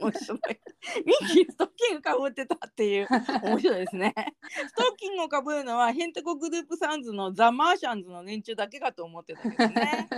[0.00, 0.38] 面白い。
[1.04, 3.08] ミッキーストッキングかぶってたっていう
[3.42, 4.14] 面白いですね。
[4.68, 10.08] ストッキングをかぶるのはヘンテコグループサウンズのザ・マーシャンズの連中だけかと思ってたけどね。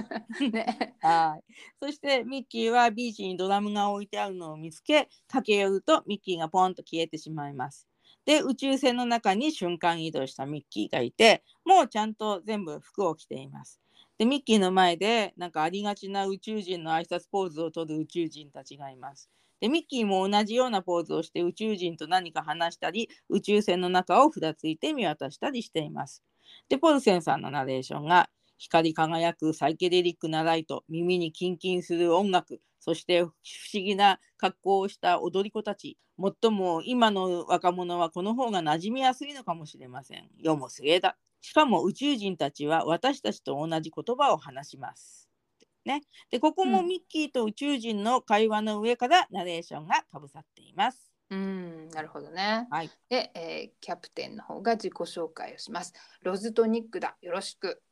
[0.53, 1.55] ねはい。
[1.81, 7.88] そしてミッキーはビーチにドラムが置いてあるのを見つけ駆け寄るとミッキーがポンと消えてしまいます。
[8.27, 13.81] で宇宙船の中に瞬間移動したミッキーがいてもうちゃんと全部服を着ています。
[14.19, 19.31] でミッキーの前でなんかありがちな宇宙人の挨拶ポーズをとる宇宙人たちがいます。
[19.61, 26.23] でミッキーも同じようなポーズをして宇宙人と何か話したり宇宙船の中をふらついて見渡したりしています。
[26.69, 33.33] でポルセンさんのナレーションが光り輝くサイケデリックなライト耳にキンキンする音楽そして不
[33.75, 35.99] 思議な格好をした踊り子たち。
[36.16, 40.31] もっとも今の若者はこの方が馴染みやすいのかもしれません。
[40.38, 41.16] 世も末だ。
[41.40, 45.29] しかも宇宙人たちは私たちと同じ言葉を話します。
[45.85, 46.87] ね、でここもうん。
[46.87, 51.12] ミッキーと宇宙人の会話の上からナレーションがかぶさっています。
[51.31, 52.69] うんなるほどね。
[52.71, 55.92] はい、で、えーキャプテンの方が自己紹介をします。
[56.23, 57.16] ロズトニックだ。
[57.21, 57.83] よろしく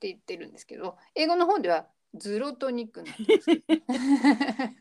[0.00, 4.76] って言ってるんですけど英語の方ではズロトニックになってます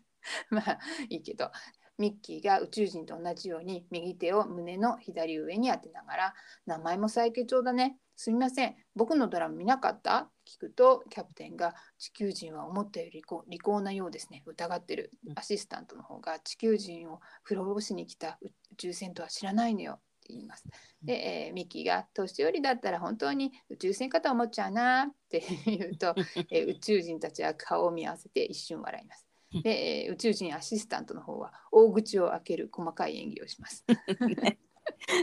[0.50, 0.80] まあ
[1.10, 1.52] いいけど
[1.98, 6.34] ミッキーが宇宙人と同じように右手を胸の左上に当てながら
[6.66, 7.98] 「名前も最強調だね。
[8.16, 8.76] すみません。
[8.96, 14.44] 僕のドラム見なかった?」聞くとキャプテンが「地球人は思ったよりこ利口なようですね。
[14.46, 15.12] 疑ってる。
[15.26, 20.00] うん」アシスタントの方が「地球人を滅ぼしに来た宇宙船とは知らないのよ」
[20.30, 20.66] って言います。
[21.04, 26.14] で、えーミッキーが「年寄りだったら本当に宇宙船かと思っちゃうな」って言うと、
[26.52, 29.28] えー宇宙人たちは顔を見合わせて一瞬笑います。
[29.64, 33.84] で、えー宇宙人アシスタントの方は大口を開ける細かい演技をします。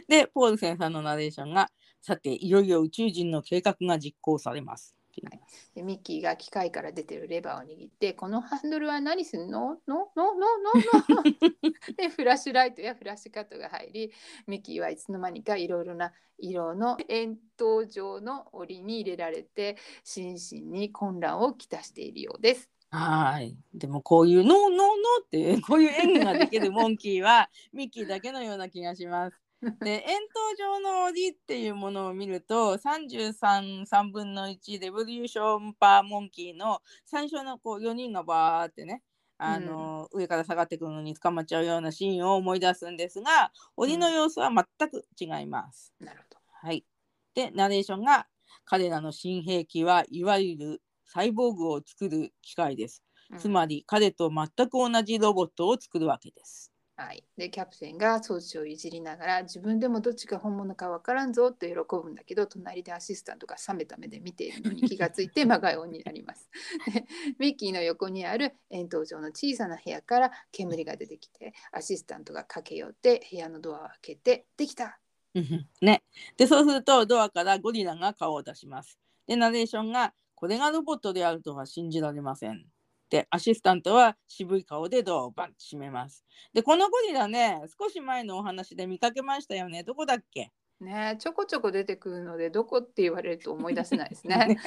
[0.08, 4.95] でポールセンさんのナレーションがさていよいよ宇宙人の計画が実行されます。
[5.20, 5.42] って言い。
[5.74, 10.10] でミッキーが機械から出てるレバーを握って「このハンドルは何するのの？
[10.16, 10.34] の？
[10.34, 10.34] の？
[10.34, 10.54] の？
[11.08, 11.22] の」
[11.96, 14.12] でフラッシュライトやフラッシュカットが入り
[14.46, 22.70] ミッキーはいつの間にかいろいろな色の円筒状の檻に入れられて心身に混乱をきたしているようです。
[22.90, 23.56] はい。
[23.74, 29.45] でもこういう「ノーノーノー」ってこういう演技ができるモンキーはミッキーだけのような気がします。
[29.80, 39.02] で円筒状の檻っていうものを見ると333分の1レボリューションパーモンキーの最初のこう4人がバーってね
[39.38, 45.92] あの、上から下がってくるのに捕まっちゃうようなシーンを思い出すんですが檻の様子は全く違います。
[46.00, 46.40] なるほど。
[46.48, 46.84] はい。
[47.34, 48.26] で、ナレーションが
[48.64, 53.02] 彼らの新兵器はいわゆるサイボーグを作る機械です。
[53.30, 56.72] うんつまり彼と全く同じロボットを作るわけです。
[56.96, 66.48] はい、でキャプテンが装置をいじりながら自分でもどっちが本物かわからんぞと喜ぶんだけど隣でアシスタントが冷めた目で見ているのに気がついて 真顔になります。
[67.38, 74.98] ミッキーの横にある円筒状の小さな部屋から煙が出てきてアシスタントが駆け寄って部屋のドアを開けて「できた!
[75.82, 76.02] ね。
[76.38, 78.98] で、そうするとドアからゴリラが顔を出します。
[79.26, 82.64] で、ナレーションがこれがロボットであるとは信じられません。
[83.10, 86.24] で、アシスタントは渋い顔でドアをバンと閉めます。
[86.52, 89.82] で、このゴリラね、少し前のお話で見かけましたよね。
[89.84, 90.50] どこだっけ？
[90.80, 94.58] ねちょこちょこ出てくるのでどこって言われると思い出せないですね。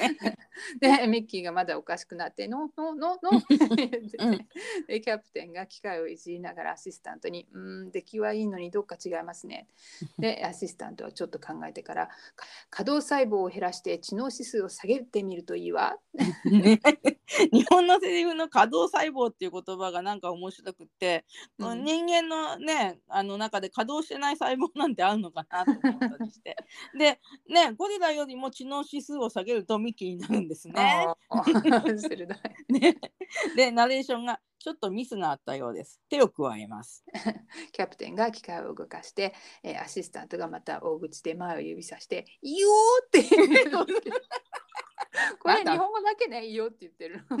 [0.80, 9.68] で ミッキーがまだおかしくなって「ノーノーノーノー」でキャプテンが機械をいじりながらアシスタントに「うーん出来はいいのにどっか違いますね」
[10.18, 15.96] で アシスタントはちょっと考えてから「か可動細胞を減らして知能指数を下げてみるといいわ」
[16.44, 16.80] ね。
[17.52, 21.24] 日本のセリフの可動細胞っていう言葉がなんか面白くって、
[21.58, 21.84] うん。
[21.84, 26.56] 人間のねあの中で稼働してない細胞なんてあるのかなと思ったりして
[26.98, 31.06] でねゴリラよりも知能指数を下げるとミッキーになるんですね。
[32.68, 32.96] ね
[33.56, 36.00] でナレーションがちょっとミスがあったようです。
[36.10, 37.02] 手を加えます。
[37.72, 42.68] キャプテンが機械を動かして、えーアシスタントがまた大口で前を指さして「いいよ!」
[43.06, 43.82] って言う
[45.38, 47.38] これ日本語だけね「いいよ」って言ってるの。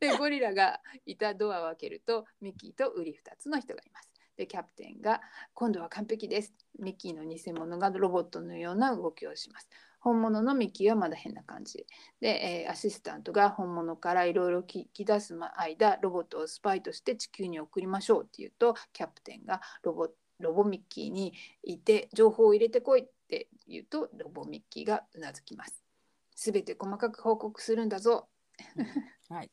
[0.00, 4.12] でゴリラがいたドアを開けるとミッキーとウリ2つの人がいます。
[4.36, 5.20] でキャプテンが
[5.54, 9.68] 「今度は完璧です」ミッキーの偽物がロボットのような動きをします。
[9.98, 11.84] 本物のミッキーはまだ変な感じ。
[12.20, 25.82] で、えーアシスタントが本物からいろいろ聞き出す間ロボットをスパイとして地球に送りましょうって言うとキャプテンがロボロボミッキーにいて情報を入れてこいって言うとロボミッキーがうなずきます。
[26.34, 28.28] すべて細かく報告するんだぞ。
[29.28, 29.50] はい、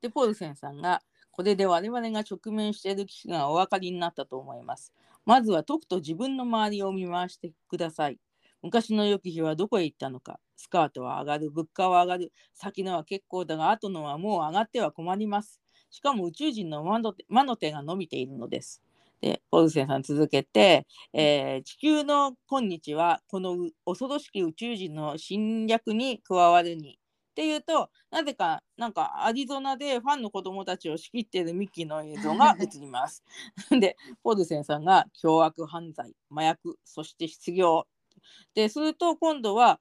[0.00, 1.02] でポールセンさんが
[1.36, 4.92] これで我々が直面している危機がお分かりになったと思います。
[5.26, 8.18] まずはとくと自分の周りを見回してください。
[8.62, 10.40] 昔の良き日はどこへ行ったのか。
[10.56, 15.60] スカートは上がる、物価は上がる、先のは結構だが、後のはもう上がっては困ります。
[15.90, 18.82] しかも宇宙人の魔の手魔の手が伸びているのです。
[19.20, 26.98] で、ポルセンさん続けて、えー地球の今日はこの恐ろしき宇宙人の侵略に加わるに。
[27.36, 33.22] っていうと、なぜか、なんかアリゾナでファンの子供たちを仕切っているミッキーの映像が 映ります。
[33.78, 37.86] で、ポルセンさんが凶悪犯罪、麻薬、そして失業。
[38.54, 39.80] で、すると今度は、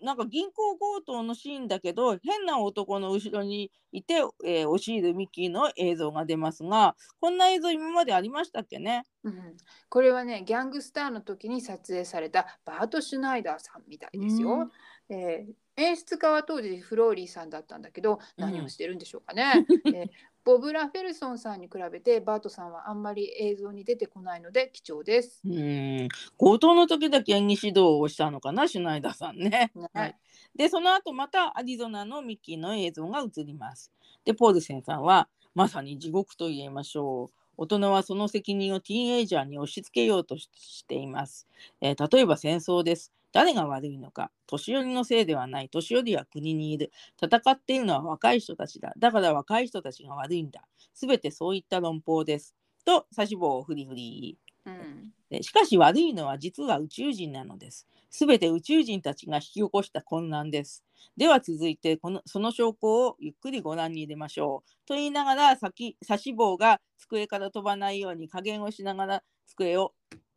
[0.00, 9.04] なんか銀行強盗のシーンだけど変な男の後ろにいて、えー押し入るミッキーの映像が出ますがこんな映像今までありましたっけね？
[9.22, 9.56] うん、
[9.88, 14.70] これはねギャングスターの時に撮影されたバート・シュナイダーさんみたいですよ。
[15.08, 19.66] えー演出家は当時フローリーさんだったんだけど何をしてるんでしょうかね。
[19.86, 20.10] えー
[20.44, 25.40] ボブラ・フェルソンさんに比べてバートさんはあんまり映像に出てこないので貴重です。
[25.42, 26.08] うん
[26.38, 29.72] 強盗の時だけ演技指導をしたのかなシュナイダーさんね。
[29.74, 30.16] ね はい、
[30.54, 33.90] でその後またアリゾナのミッキーの映像が映ります。
[34.26, 37.44] でポールセンさんはまさに地獄と言えましょう。
[37.56, 41.46] 大人はその責任をティーンエイジャーに押し付けようとししています、
[41.80, 43.12] えー例えば戦争です。
[43.34, 45.68] 誰が悪いのか年寄りのせいではない。
[45.68, 46.92] 年寄りは国にいる。
[47.20, 48.92] 戦っているのは若い人たちだ。
[48.96, 50.62] だから若い人たちが悪いんだ。
[50.94, 52.54] すべてそういった論法です。
[52.84, 55.10] と差し棒をフリフリうん。
[55.30, 57.88] でしかし悪いのは実は宇宙人なのです。
[58.08, 60.84] すべて宇宙人たちが引き起こした混乱です。
[61.16, 64.70] では続いてこのその証拠をゆっくりご覧に入れましょう。
[64.86, 69.92] と言いながら先差し棒が机から飛ばないように加減をしながら机を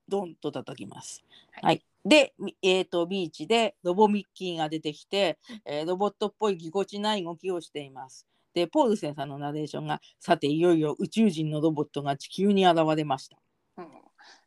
[0.07, 1.23] ドンと叩きます。
[1.51, 1.63] はい。
[1.65, 8.25] はい、で、えー、とビーチでロボミッキーが出てきて、えーロボットっぽいぎこちない動きをしています。
[8.53, 13.37] でポールセンさんのナレーションがさていよいよ宇宙人のロボットが地球に現れました。
[13.77, 13.87] うん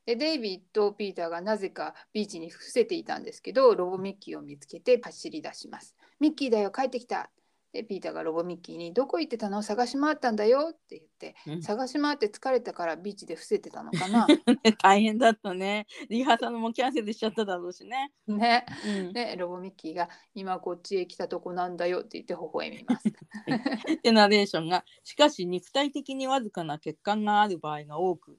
[0.07, 5.95] でデイビッドピーターがなぜかビーチに伏せていたんですけどロボミッキーを見つけて走り出します。
[6.19, 7.31] ミッキーだよ帰ってきた
[7.73, 14.27] でピーターがロボミッキーに「どこ行ってたの探し回ったんだよ」って言ってうん探し回って疲れたからビーチで伏せてたのかな。
[14.83, 15.87] 大変だったね。
[16.09, 18.13] リハーサルもキャンセルしちゃっただろうしね。
[18.27, 23.13] ねうん、でロボミッキーが「今こっちへ来たとこなんだよ」って言って微笑みます。
[24.03, 28.39] でナレーションがしかし肉体的にわずかな血管がある場合が多く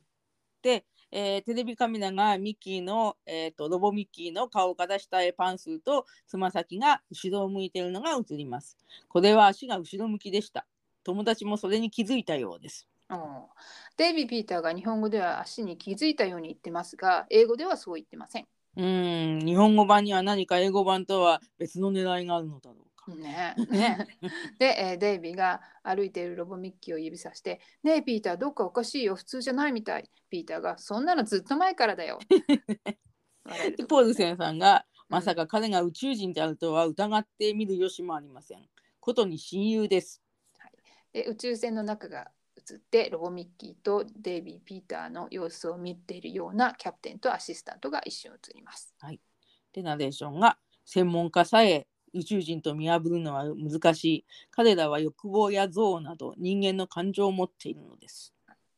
[0.61, 8.77] で、えーテレビカメラがミッキーの、えー、とロボミッキーの顔から下へパンスとつま先が後ろを向いているのが映ります。
[9.09, 10.65] これは足が後ろ向きでした。
[11.03, 12.87] 友達もそれに気づいたようです。
[13.09, 13.17] うん
[13.97, 18.47] デイビー・ピーターが日本語では足に気づいたように言ってますが英語ではそう言ってません。
[18.77, 22.90] うーん日本語版には何か英語版とは別の狙いがあるのだろうか。
[23.07, 23.55] ね。
[23.69, 24.07] ね。
[24.59, 32.19] で、えーデイビーが歩いているロボミッキーを指さして「ねえピーターどっかおかしいよ普通じゃないみたい」ピーターが「そんなのずっと前からだよ」
[33.77, 38.69] でポールセンさんがうんまさか彼が宇宙人であるとは疑ってみる由もありません。
[39.01, 40.21] ことに親友です。
[41.11, 48.95] で宇宙船の中が映ってロボミッキーとデイビー・ピーターの様子を見ているようなキャプテンとアシスタントが一瞬映ります。
[49.73, 54.25] でナレーションが専門家さえ宇宙人と見破るのは難しい。
[54.49, 58.33] 彼らは欲望や憎悪など人間の感情を持っているのです。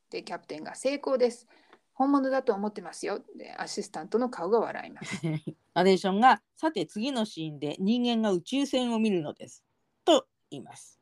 [0.09, 1.47] でキャプテンが成功です。
[1.93, 3.19] 本物だと思ってますよ。
[3.37, 5.21] でアシスタントの顔が笑います。
[5.73, 9.63] ナレーションがさて次のシーンで人間が宇宙船を見るのです。
[10.05, 10.99] と言います。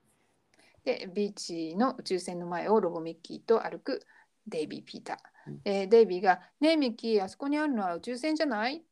[0.83, 4.05] でビーチの宇宙船の前をロボミッキーと歩く
[4.47, 5.17] デイビー・ピーター
[5.47, 5.61] うん。
[5.65, 8.83] えーデイビーが「ねえミッキーあそこにあるのは宇宙船じゃない?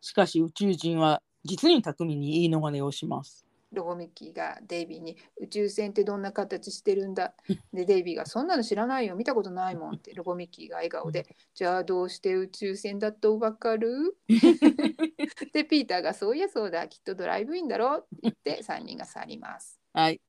[0.00, 7.34] しかし宇宙人は実に巧みに言い逃れをします。」ロボミッキーがデイビーに「宇宙船ってどんな形してるんだ?」
[7.72, 14.16] でデイビーが「そんなの知らないよ見たことないもん」ってロボミッキーが笑顔で「じゃあどうして宇宙船だとわかる?
[15.52, 19.80] 」でピーターが「そういやそうだきっとドライブインだろ」って言って 3人が去ります。
[19.92, 20.20] はい。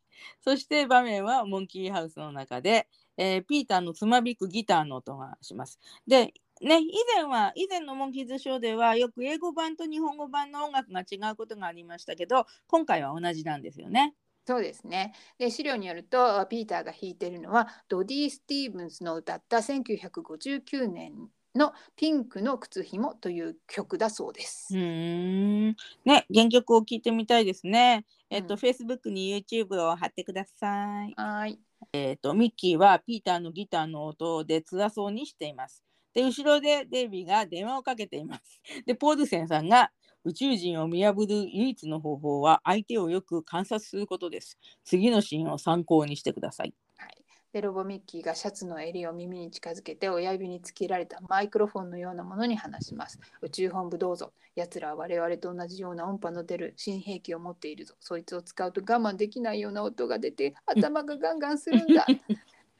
[0.41, 5.79] そして場面はモンキーハウスの中で、えーピーターのつまびくギターの音がします。
[6.05, 14.13] で、ね、以前は、以前のモンキーズショーではよく英語版と日本語版の音楽が違うことがありましたけど、今回は同じなんですよね。
[14.45, 15.13] そうですね。
[15.37, 24.77] で資料によるとピーターが弾いてるのはドディ・スティーブンスの歌った1959年の「ピンクの靴ひも」という曲だそうですう。
[24.77, 25.75] ーん。
[26.05, 28.05] ね、原曲を聴いてみたいですね。
[28.29, 31.13] えっ、と、うん Facebook に YouTube を貼ってください。
[31.15, 31.59] はーい。
[31.93, 35.83] えっ、と、ミッキーはピーターのギターの音で辛そうにしています。
[36.13, 38.61] で、後ろでデイビーが電話をかけています。
[38.85, 39.91] で、ポールセンさんが
[40.23, 44.57] 宇宙人を見破る唯一の方法は相手をよく観察することです。
[44.83, 46.73] 次のシーンを参考にしてください。
[46.97, 47.21] はい
[47.53, 53.19] でロボミッキーがシャツの襟を耳に近づけて親指につけられたマイクロフォンのようなものに話します。
[53.41, 54.31] 宇宙本部どうぞ。
[54.55, 57.95] 奴らは我々と同じような音波の出る新兵器を持っているぞ。
[57.99, 62.05] そいつを使うと我慢できないような音が出て頭がガンガンするんだ。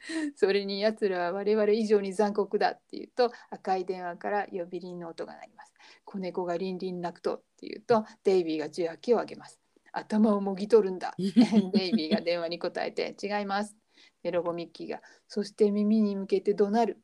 [0.36, 5.72] それに奴らは我々以上に残酷だって言うと赤い電話から呼び鈴の音が鳴ります。
[6.04, 9.60] 子猫がリンリン鳴くとって言うとデイビーが受話器を上げます。
[9.92, 11.14] 頭をもぎ取るんだ。
[11.72, 13.76] デイビーが電話に答えて違います。
[14.22, 17.02] でロボミッキーがそして耳に向けて怒鳴る。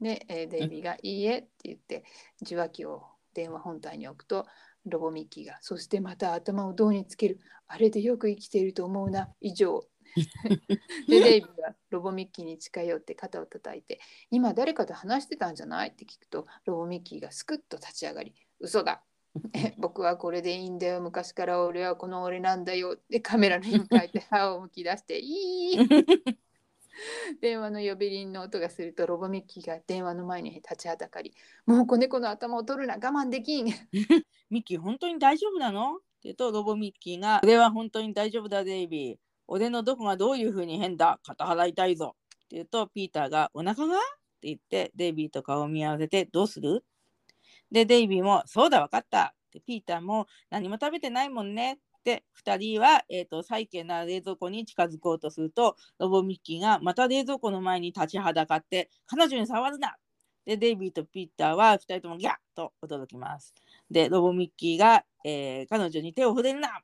[0.00, 2.04] で、えーデイビーがいいえって言って
[2.42, 4.46] 受話器を電話本体に置くと
[4.86, 7.38] ロボミッキーがそしてまた頭を胴につける。
[7.66, 9.32] あれでよく生きていると思うな。
[9.40, 9.86] 以上。
[11.08, 14.00] でデイビーがロボミッキーに近寄って肩を叩いて
[14.30, 19.02] 「今誰かと話してたんじゃない?」って聞くとロボミッキーがすくっと立ち上がり「嘘だ
[19.52, 25.78] え 僕はこれでいいんだよ昔から俺はこの俺なんだよ」でカメラに向かって歯をむき出して「いい!
[27.40, 31.34] 」電話の呼び鈴の音がするとロボミッキーが電話の前に立ちはだかり
[31.64, 33.66] 「もう子猫の頭を取るな我慢できん!
[34.50, 35.96] 」ミッキー本当に大丈夫なの？
[35.96, 39.29] って言うとロボミッキーが「俺は本当に大丈夫だデイビー。
[39.50, 42.14] 俺のどこがどういうふうに変だ肩払いたいぞ」
[42.46, 44.00] って言うとピーターが「お腹が?」っ
[44.40, 46.84] て言ってデイビーと顔を見合わせて「どうする?」
[47.70, 59.96] でデイビーも「そうだ分かった」ってピーターも「何も食べてないもんね」って2人は、えー、とサイケな冷蔵庫に近づこうとするとロボミッキーがまた冷蔵庫の前に立ちはだかって「彼女に触るな!」
[60.46, 63.54] でデイビーとピーターは2人ともギャッと驚きます。
[63.90, 66.80] でロボミッキーが、えー彼女に手を触れるな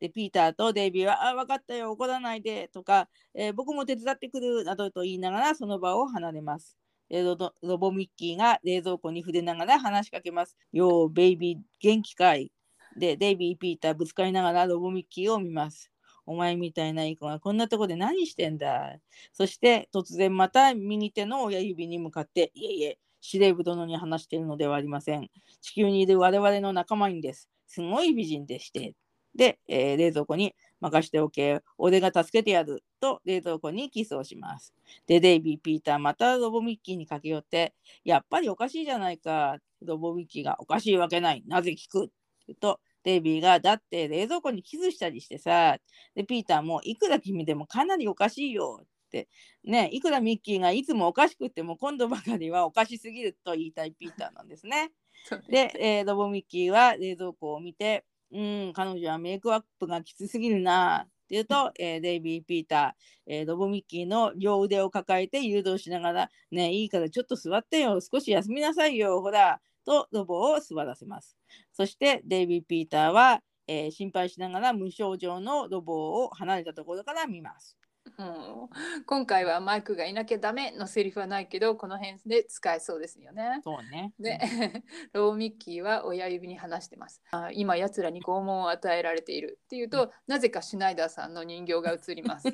[0.00, 6.78] でピーターとデイビーは「あ分かったよ怒らないで」とか、えー僕も手伝ってくる」などと言いながらその場を離れます。
[7.10, 10.56] ロロボミッキーが冷蔵庫に触れながら話しかけます。
[10.72, 12.52] よう、ベイビー、元気かい？
[12.96, 15.90] で、デイビー、ピーターぶつかりながらロボミッキーを見ます。
[16.24, 18.98] お前みたいないい子がこんなとこで何してんだ
[19.32, 25.28] そして突然また右手の親指に向かって、いえいえ、司令部殿に話しているのではありません。
[25.60, 27.48] 地球にいる我々の仲間にです。
[27.66, 28.94] すごい美人でして。
[29.34, 31.60] で、えー冷蔵庫に任しておけ。
[31.78, 32.82] 俺が助けてやる。
[33.00, 34.74] と冷蔵庫にキスをします。
[35.06, 37.74] で、デイビー、ピーター、またロボミッキーに駆け寄って、
[38.04, 39.58] やっぱりおかしいじゃないか。
[39.82, 41.42] ロボミッキーがおかしいわけない。
[41.46, 42.04] なぜ聞く？
[42.06, 42.12] って
[42.48, 45.78] 言うと、デイビーが、だって冷蔵庫にキスしたりしてさ。
[46.14, 48.80] で、ピーターも、いくら君でもかなりおかしいよ。
[48.82, 49.28] って
[49.64, 54.92] ね、いくらミッキーがいつもおかしくっても今度ばかりはおかしすぎると言いたいピーターなんですね。
[55.50, 61.06] で、えーロボミッキーは冷蔵庫を見て、うん、彼女はメイクアップがきつすぎるな。
[61.06, 71.36] って言うと、 えーデイビー・ピーター、えーロボミッキーの両腕を抱えて誘導しながら、ねいいからちょっと座ってよ、少し休みなさいよ、ほら、とロボを座らせます。
[71.72, 77.79] そしてデイビー・ピーターは、えー心配しながら無症状のロボを離れたところから見ます。
[78.20, 78.68] うん
[79.06, 83.60] 今回はマイクがいなきゃダメのセリフはないけどこの辺で使えそうですよね。
[83.64, 84.12] そうね。
[84.18, 84.38] で、
[85.12, 87.22] ローミッキーは親指に話してます。
[87.30, 92.46] あ今やつらに拷問を与えられているっていうと、なぜかシュナイダーさんの人形が映ります。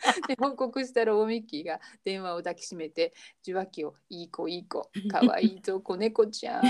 [0.28, 3.12] で報告したロボミッキーが電話を抱きしめて
[3.42, 6.62] 受話器を「いい子いい子かわいいぞ子猫ちゃん」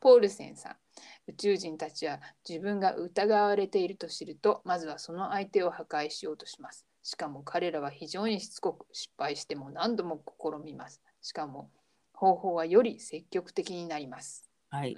[0.00, 0.76] ポールセンさん
[1.28, 11.70] 宇宙人たちは自分が疑われていると知るとまずはその相手を破壊しようとしますしかも彼らは非常にしつこく失敗しても何度も試みますしかも
[12.12, 14.96] 方法はより積極的になりますはい。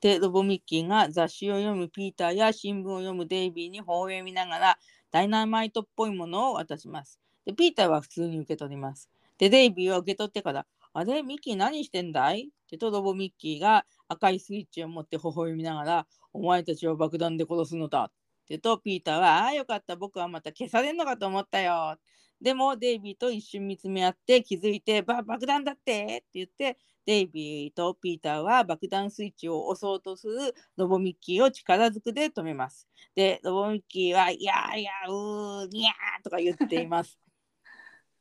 [0.00, 4.78] で、ロボミッキーが雑誌を読むピーターや新聞を読むデイビーに微笑みながら
[5.10, 7.20] ダイナマイトっぽいものを渡します。
[7.46, 9.08] で、ピーターは普通に受け取ります。
[9.38, 12.48] で、デイビーは受け取ってから、あれ、ミッキー何してんだい？
[12.48, 18.04] ってとロボミッキーが赤いスイッチを持って微笑みながら、お前たちを爆弾で殺すのだ。
[18.04, 18.14] って
[18.50, 21.96] 言うとピーターは、ああ、よかった、僕はまた消されるのかと思ったよ。
[22.40, 32.88] でも、デイビーと一瞬見つめ合って気づいて、ば爆弾だってって言って、デイビーとピーターは爆弾スイッチを押そうとするロボミッキーを力ずくで止めます。
[33.14, 37.23] で、ロボミッキーは、いやいや、うー、にゃーとか言っています。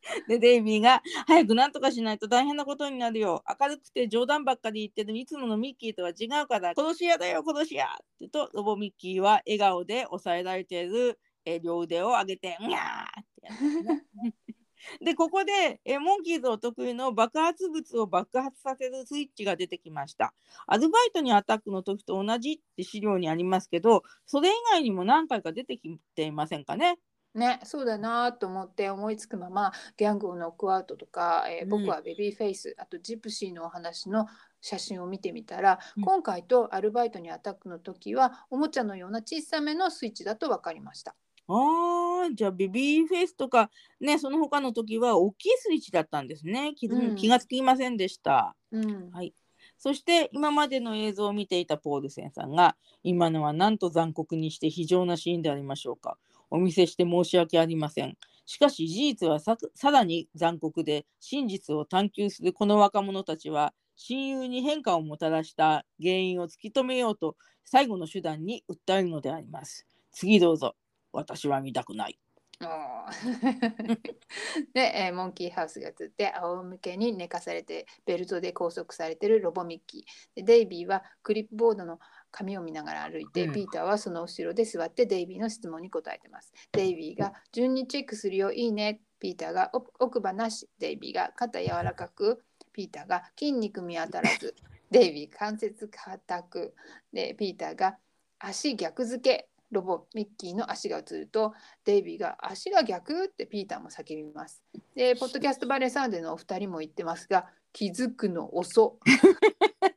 [0.27, 3.43] で、デイビーが、早くなんとかしないと大変なことになるよ。
[3.59, 14.05] 明るくて冗談ばっかり言ってるいつものミッキーとは違うから、殺し屋だよ、殺し屋って言うと、ロボミッキーは笑顔で抑えられている、え両腕を上げて、にゃーってやる
[15.01, 15.15] で。
[15.15, 20.33] ここでえモンキーズお得意の爆発物を爆発させるスイッチが出てきました。
[20.67, 26.99] アルバイトにアタックの時と同じって資料にありますけどそれ以外にも何回か出てきていませんかね。
[27.35, 34.27] ね、そうだなと思って思いつくままギャングをノックアウトとか、えーうん僕はベビーフェイスあとジプシーのお話の
[34.61, 41.15] 写真を見てみたら、うん今回とアルバイトにアタックの時はおもちゃのような小さめのスイッチだと分かりました。
[41.47, 43.69] ああ、じゃあベビーフェイスとか
[43.99, 46.73] ね、その他の時は大きいスイッチだったんですね。
[46.75, 48.55] 気,、うん気がつきませんでした。
[48.71, 49.33] うんはい。
[49.77, 56.17] そして今までの映像を見ていたポールセンさんが今のはなんと残酷にして非常なシーンでありましょうか。
[56.53, 58.15] お見せして申し訳ありません。
[58.45, 69.87] しかし事実はささらに残酷で真実を探求するこの若者たちは親友に変化をもたらした原因を突き止めようと最後の手段に訴えるのであります。
[70.11, 70.75] 次どうぞ。
[71.11, 72.19] 私は見たくない。
[74.73, 80.03] で、えーモンキーハウスが映って仰向けに寝かされてベルトで拘束されてるロボミッキー
[80.35, 81.99] でデイビーはクリップボードの
[82.33, 83.53] 紙を見ながら歩いて、うん。
[83.53, 86.51] ピーターはその後ろで座ってデイビーの質問に答えてます。
[86.73, 88.51] デイビーが順にチェックするよ。
[88.51, 88.99] いいね。
[89.19, 90.67] ピーターが奥奥歯なし。
[90.79, 94.55] デイビーが肩柔らかくピーターが筋肉見当たらず。
[94.89, 96.73] デイビー関節硬く。
[97.13, 97.97] でピーターが
[98.39, 99.47] 足逆付け。
[99.71, 104.63] ロボミッキーの足が映るとデイビーが足が逆ってピーターも叫びます。
[104.95, 108.99] で、ポッドキャストバレーサウンドのお二人も言ってますが、気づくの遅。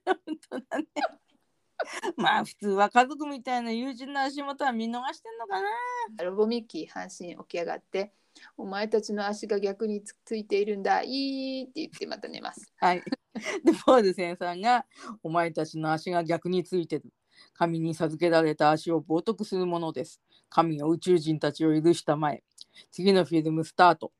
[2.18, 6.24] まあ普通は家族みたいな友人の足元は見逃してんのかな。
[6.24, 8.14] ロボミッキー半身起き上がって、
[8.56, 12.72] お前たちの足が逆につついているんだ、いいって言ってまた寝ます。
[12.76, 13.02] はい。
[13.64, 14.86] で、ポールセンさんが、
[15.22, 17.12] お前たちの足が逆についてる。
[17.52, 20.20] 神に授けられた足を冒涜するものです。
[20.48, 22.42] 神が宇宙人たちを許したまえ。
[22.90, 24.12] 次のフィルムスタート。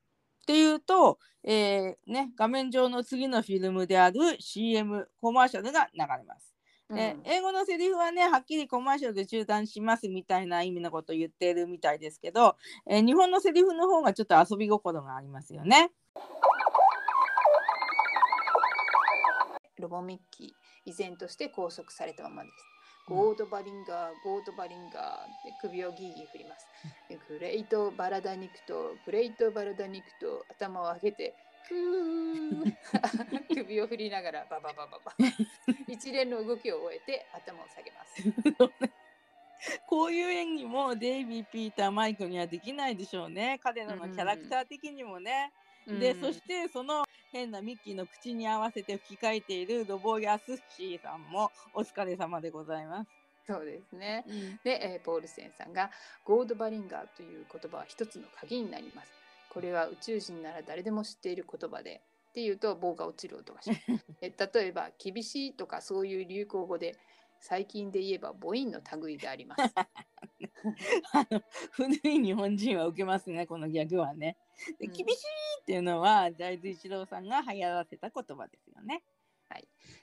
[0.43, 6.56] っていうと、えーね、画面上の次のフィルムである CM コマーシャルが流れます。
[6.89, 12.57] でうん英語のセリフはねはっきりコマーシャルで中断しますみたいな意味のことを言ってるみたいですけど、
[12.89, 15.91] えー日本のセリフの方がちょっと遊び心がありますよね。
[19.79, 20.51] ロボミッキー、
[20.87, 22.55] 依然として拘束されたままです。
[23.09, 26.67] ゴードバリンガー、ゴードバリンガーって首をギーギー振ります。
[27.09, 31.35] でグレイトバラダニクト、グレイトバラダニクト、頭を上げて、
[33.55, 35.13] 首を振りながらバババババ。
[35.89, 38.23] 一連の動きを終えて頭を下げます。
[39.87, 43.59] こういう演技もデイビー、ピーター、マイクにはできないでしょうね。
[43.63, 45.53] 彼らのキャラクター的にもね。
[45.87, 53.11] で、うんそしてその変なミッキーの口に合わせて吹き替えているロボヤスシーさんもお疲れ様でございます。
[53.47, 54.25] そうですね。
[54.65, 55.91] で、えーポールセンさんが
[56.25, 59.26] ゴードバリンガーという言葉は一つの鍵になります。
[59.57, 62.03] これは宇宙人なら誰でも知っている言葉で。
[62.29, 64.05] っていうと棒が落ちる音がします。
[64.21, 66.99] え例えば厳しいとかそういう流行語で
[67.41, 69.63] 最近で言えば母音の類であります。
[71.15, 74.37] あの古い日本人は受けますね、このギャグはね。
[74.79, 75.25] でうん厳しい
[75.63, 79.03] っていうのは財津一郎さんが流行らせた言葉ですよね。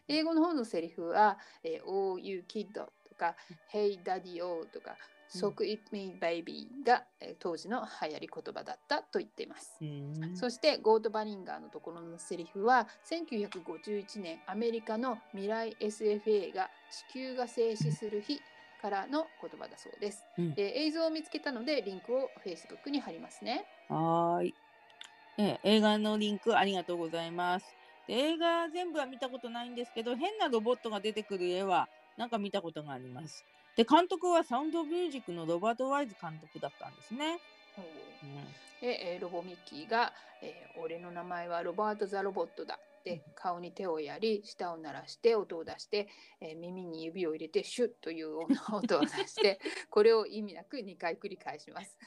[0.07, 3.35] 英語の方のセリフは、えー、Oh you kid とか
[3.71, 4.97] Hey daddy o とか
[5.33, 9.81] Sock it me baby が、えー当時の流行り言葉だったと言っています。
[9.81, 13.61] うんそしてゴードバリンガーのところのセリフは1951
[14.01, 18.45] 年アメリカの未来 SF 映画「地球が静止する日」
[18.77, 20.27] からの言葉だそうです。
[20.37, 23.69] うんで映像を見つけたのでリンクを Facebook に貼りますね。
[23.87, 24.57] はーい、
[25.37, 27.77] ええ映画のリンクありがとうございます。
[28.07, 33.45] で映画全部は見たことないんですけど、変なロボットが出てくる絵はなんか見たことがあります。
[33.75, 37.39] で、監督はサウンドミュージックのロバート・ワイズ監督だったんですね。
[37.77, 40.11] うんで、えーロボミッキーが、
[40.41, 46.09] えー俺の名前はロバート・ザ・ロボットだ」で顔に手をやり舌を鳴らして音を出して、
[46.41, 48.39] えー耳に指を入れてシュッという
[48.71, 49.59] 音を出して
[49.89, 51.97] これを意味なく2回繰り返します。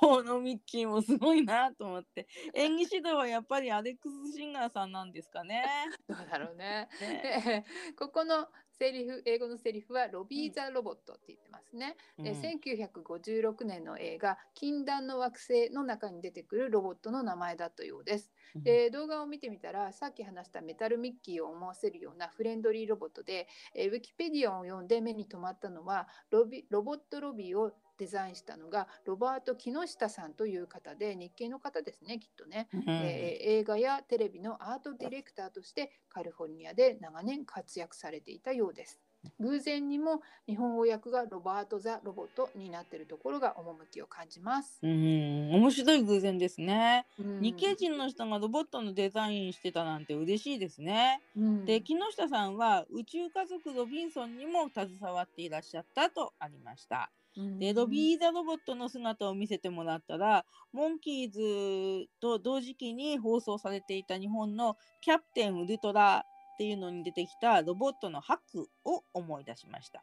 [0.00, 5.64] このミッキーもすごいなと思って演技指導はやっぱりアレックス・シンガーさんなんですかね。
[6.08, 6.88] どうだろうね。
[7.00, 7.64] ねで
[7.98, 11.96] ここのセリフ英語のセリフはロビー・ザ・ロボットって言ってますね。
[12.18, 18.32] でうん1956年の映画「禁断の惑星」の中に出てくるロボットの名前だったようです。
[18.54, 32.68] で動画を見てみたらさっき話したメタルミッキーを思わせるようなフレンドリーロボットで、えーウィキペディアを読んで目に留まったのはロビロボットロビーをデザインしたのがロバート木下さんという方で日系の方ですねきっとね。
[32.72, 39.00] うんえー映画やテレビのアートディレクターとしてカリフォルニアで長年活躍されていたようです。
[39.38, 44.80] 偶然にも日本語訳がロバート・ザ・ロボットになっているところが趣を感じます。
[44.82, 47.06] うん面白い偶然ですね。
[47.18, 51.20] うん日系人の人がロボットのデザインしてたなんて嬉しいですね。
[51.36, 57.10] うんで木下さんは宇宙家族ロビンソンにも携わっていらっしゃったとありました。
[57.58, 70.02] でロビー・ザ・ロボットの姿を見せてもらったらモンキーズと同時期に放送されていた日本の「キャプテンウルトラ」っていうのに出てきたロボットのハックを思い出しました。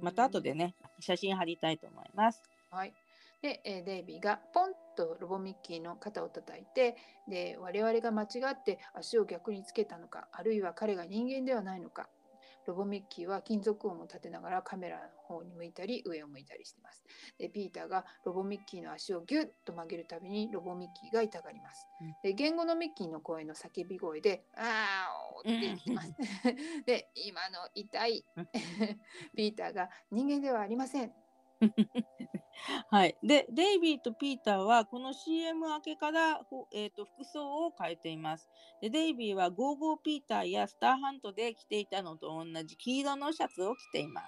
[0.00, 2.42] また後でね写真貼りたいと思います。
[2.70, 2.94] はい。
[3.42, 6.96] で、えーデイビーがポンとロボミッキーの肩を叩いて、
[7.28, 12.08] で、我々が間違って足を逆につけたのか、あるいは彼が人間ではないのか。
[12.66, 17.04] ロボミッキーは金属音を立てながらカメラの方に向いたり上を向いたりしています。
[17.38, 22.14] で、ピーターがロボミッキーの足をギュッと曲げるたびにロボミッキーが痛がりますうん。
[22.22, 26.12] で、言語のミッキーの声の叫び声で、あーおーって言ってます。
[26.86, 28.48] で、今の痛いうん。
[29.36, 31.12] ピーターが人間ではありません。
[32.90, 38.48] はい、でデイビーとピーターはこの CM 明けから、ほえー、と服装を変えています。
[38.80, 44.26] でデイビーはゴーゴーピーターやスターハントで着ていたのと同じ黄色のシャツを着ています。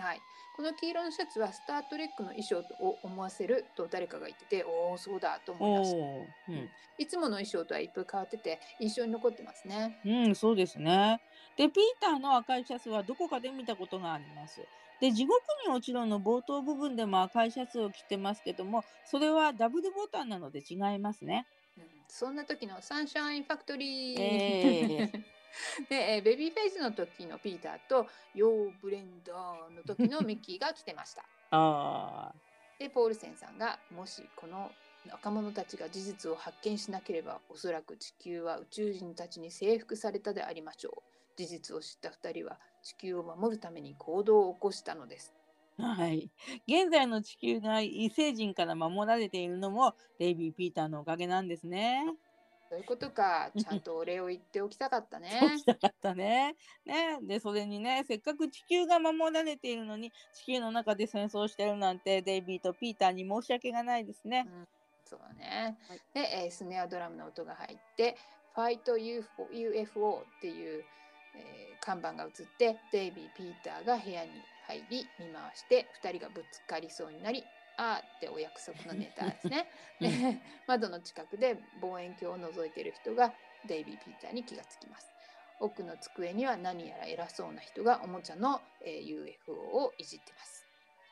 [0.00, 0.20] はい、
[0.56, 5.96] この黄色のシャツはスター・トレックの衣装を思わせると誰かが言ってておおそうだと思いました。
[5.96, 6.68] おー
[6.98, 10.00] いつもの衣装とは一風変わってて印象に残ってますね。
[10.04, 11.20] うん、うん、そうですね。
[11.56, 14.60] でピーターの赤いシャツはどこかで見たことがあります
[15.00, 21.46] で地獄に落ちろの冒頭部分でも赤いシャツを着てますけどもそれはダブルボタンなので違いますね。
[21.76, 21.84] うん。
[22.08, 25.12] そんな時のサンシャインファクトリー、え
[25.88, 31.24] で、えーベビーフェイスの時のピーターとヨーブレンダーの時のミッキーが来てました。
[31.50, 32.32] あ
[32.78, 34.70] でポールセンさんがもしこの
[35.10, 45.32] 若者たちが事実を発見しなければおそらく地球は宇宙人たちに征服されたでありましょう事実を知った2人は地球を守るために行動を起こしたのです
[45.78, 46.28] はい。
[46.66, 52.02] 現在の地球が異星人から守られているのもデイビー・ピーターのおかげなんですね。
[52.68, 56.56] そういうことかちゃんとお礼を言っておきたかったね そうきたかったね。
[56.84, 57.18] ね。
[57.22, 64.48] で、それにね、せっかく地球が守られているのに、地球の中で戦争してるなんて、デイビーとピーターに申し訳がないですね。
[65.04, 68.18] そうだね、はいで、えースネアドラムの音が入って
[68.54, 70.84] 「ファイト UFO, UFO」っていう、
[71.34, 79.70] えー看板が映ってデイビー・ピーターが部屋に入り見回して2人がぶつかりそうになりあーってお約束のネタですね。
[80.00, 80.10] で
[80.66, 85.14] 窓の近くで望遠鏡を覗いている人がデイビー・ピーターに気がつきます。
[85.60, 90.68] 奥の机には何やら偉そうな人がおもちゃの、えー UFO をいじってます。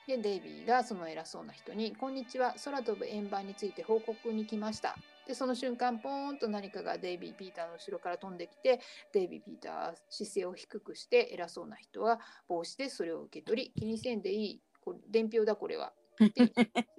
[0.07, 5.01] で、デイビーがその偉そうな人に、こんにちは、空飛ぶ円盤について報告に来ました。
[5.27, 8.81] で、その瞬間、ポーンと何かがデイビー・ピーターの後ろから飛んできて、
[9.13, 15.93] デイビー・ピーターは姿勢を低くして、偉そうな人は帽子でそれを受け取り、気にせんでいい、これ伝票だ、これは。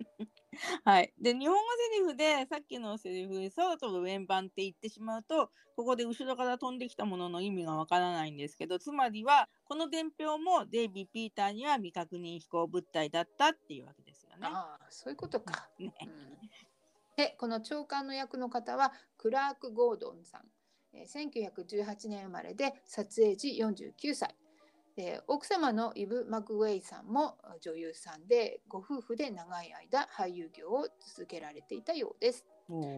[0.84, 1.14] はい。
[1.20, 1.62] で、日本語
[1.94, 14.48] セリフで、さっきのセリフで、空飛ぶ円盤って言ってしまうと、ここで後ろから飛んできたものの意味がわからないんですけど、つまりは、この伝票もデイビー・ピーターには未確認飛行物体だったっていうわけですよね。
[14.48, 15.70] ああ、そういうことか。
[15.80, 16.38] ねうん
[17.18, 20.42] でこの長官の役の方はクラーク・ゴードンさん、
[20.96, 24.36] 1918年生まれで撮影時49歳
[24.98, 32.48] で奥様のイブ・マクウェイさんも女優さんでご夫婦で長い間俳優業を続けられていたようです。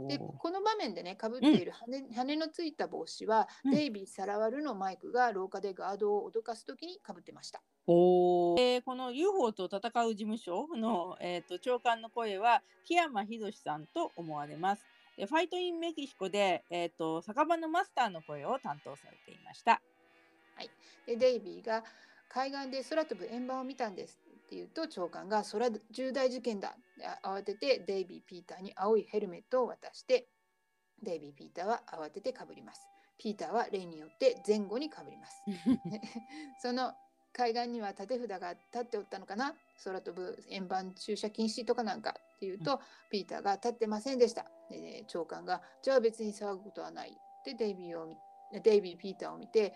[0.07, 7.61] でこの場面でねかぶっている羽,、羽のついた帽子は、うんデイビー・サラワルのマイクが廊下でガードを脅かす時にかぶってました。
[7.85, 14.85] おーえーこの UFO と戦う事務所の、えー、と長官の声は木山博さんと思われます。
[15.17, 19.81] でファイトインメキシコで、えー、と酒場のマスターの声を担当されていました。
[21.05, 21.83] でデイビーが
[22.27, 26.75] 海岸で空飛ぶ円盤を見たんですって言うと長官がそれは重大事件だ。
[27.23, 30.27] 慌ててデイビー・ピーターに青いヘルメットを渡して
[31.01, 32.81] デイビー・ピーターは慌ててかぶります。
[33.17, 35.43] ピーターは例によって前後にかぶります。
[36.61, 36.93] その
[37.31, 39.55] 海岸には立て札が立っておったのかな？
[39.83, 44.49] 空飛ぶ円盤駐車禁止とかなんかっていうと、ピーターが立ってませんでした。
[44.69, 47.11] でね長官がじゃあ別に騒ぐことはない。
[47.11, 48.17] ってデイビーを見
[48.61, 49.73] デイビー・ピーターを見て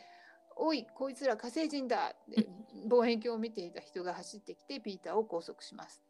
[0.56, 2.14] おいこいつら火星人だ。
[2.30, 2.47] で
[2.88, 6.01] 望遠鏡を見ていた人が走ってきてピーターを拘束します。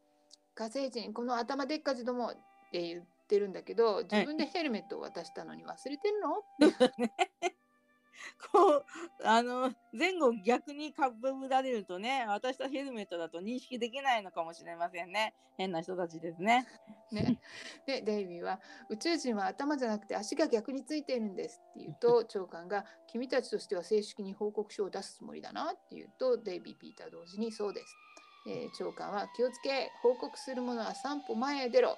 [0.54, 2.34] 火星人この頭でっかちどもっ
[2.70, 6.42] て言ってるんだけど自分でヘルメットを渡したのに忘れてるの？
[8.52, 8.84] こう
[9.22, 15.34] あの前後逆にかぶられるとね渡したヘルメットだと認識できないのかもしれませんね。
[15.56, 16.66] 変な人たちですね。
[17.12, 17.40] ね、
[17.86, 18.60] でデイビーは
[18.90, 27.96] 「宇宙人は頭じゃなくて足が逆についているんです」って言うと 長官が「君たちとしては正式に報告書を出すつもりだな」って言うとデイビー・ピーター同時に「そうです」
[28.46, 31.96] えー長官は「気をつけ報告するものは3歩前へ出ろ」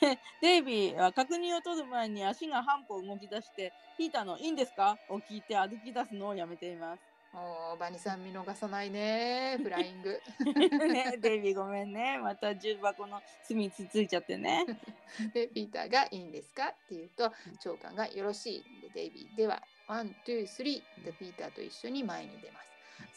[0.00, 7.02] でデイビーは確認を取る前に足が半歩動き出してピーターの「いいんですか?」を聞いて歩き出すのをやめています。
[7.32, 10.20] おーバニさん見逃さないねフライング
[10.92, 14.66] ね、デイビーごめんねまた重箱の隅つついちゃってね。
[15.32, 22.72] でピーターが「いいんですか?」って言うと長官が「よろしい」でデイビーでは「one, two, three」でピーターと一緒に前に出ます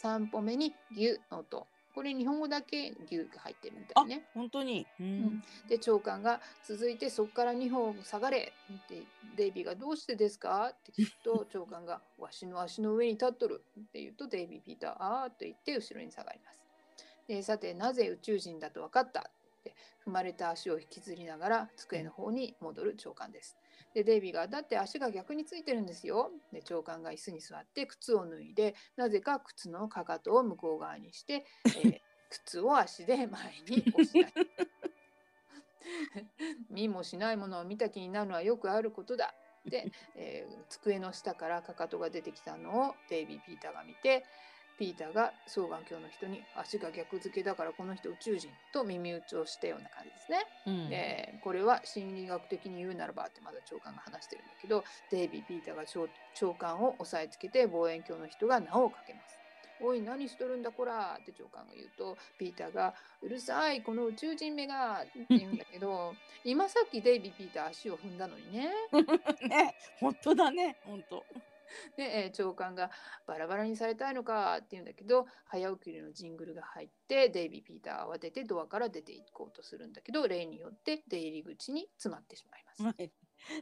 [0.06, 4.26] 3歩目にギュの音これ日本語だけ牛が入ってるみたいね。
[4.34, 4.88] 本当に。
[5.00, 9.04] ううんん、で長官が続いてそこから2歩下がれって
[9.36, 16.60] デイビーがどうしてですかって聞くと長官がわしの足の上に立っとるって言うとデイビー・ピーターあーと言って後ろに下がります。
[17.28, 19.24] でさてなぜ宇宙人だと分かったっ
[19.64, 19.76] て
[20.06, 23.58] 踏まれた足を引きずりながら机の方に戻る長官です。
[23.94, 32.02] でデイビーが「だって足が逆についてるんですよ」で長官が椅子に座って靴を脱いでなぜか靴のかかとを向こう側にして、えー
[32.34, 34.34] 靴を足で前に押し出す。
[36.70, 39.36] 見もしないものを見た気になるのはよくあることだ。
[39.66, 44.26] で、 えー机の下からかかとが出てきたのをデイビー・ピーターが見て
[44.84, 50.46] ピーターが双眼鏡の人に足が逆付けだからこの人宇宙人と耳打ちをしたような感じですね。
[50.68, 59.40] うんでこれは心理学的に言うならばってまだ長官が話してるんだけどデイビー・ピーターが長長官を押さえつけて望遠鏡の人が名をかけます。
[59.82, 66.14] おい何しとるんだこらって長官が言うとピーターが「うるさいこの宇宙人めが」って言うんだけど
[66.44, 68.72] 今さっきデイビー・ピーター足を踏んだのにね。
[69.48, 71.26] ね、本当だね、本当。
[71.98, 72.92] で、 えー長官が
[73.28, 82.84] 「バラバラにされたいのか」って言うんだけど早送りのジングルが入ってデイビー・ピーターは慌ててドアから出ていこうとするんだけど例によって出入り口に詰まってしまいます。
[82.84, 83.12] は い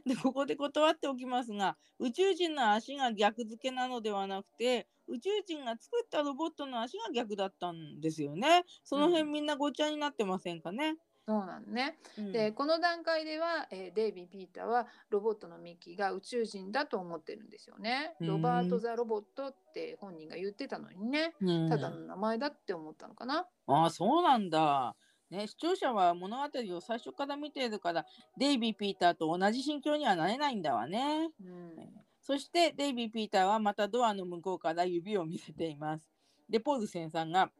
[0.06, 8.64] でここで断っておきますが宇宙人の足が逆付けなのではなくて宇宙人が作ったロボットの足が逆だったんですよね。
[8.84, 10.96] その辺うんみんなごちゃになってませんかね？
[11.26, 11.98] そうなんね。
[12.18, 18.14] うんでこの段階では、えーデイビー・ピーターはロボットのミッキーが宇宙人だと思ってるんですよね。
[18.20, 23.46] うんロバート・ザ・ロボットって本人が言ってたのにねうんただの名前だって思ったのかな。
[23.66, 24.96] ああそうなんだ。
[25.30, 26.42] ね、視聴者は物語
[26.76, 28.04] を最初から見ているから
[28.36, 31.30] デイビー・ピーターと同じ心境にはなれないんだわね。
[31.40, 36.08] うんそしてデイビー・ピーターはまたドアの向こうから指を見せています。
[36.48, 37.50] で、ポールセンさんが、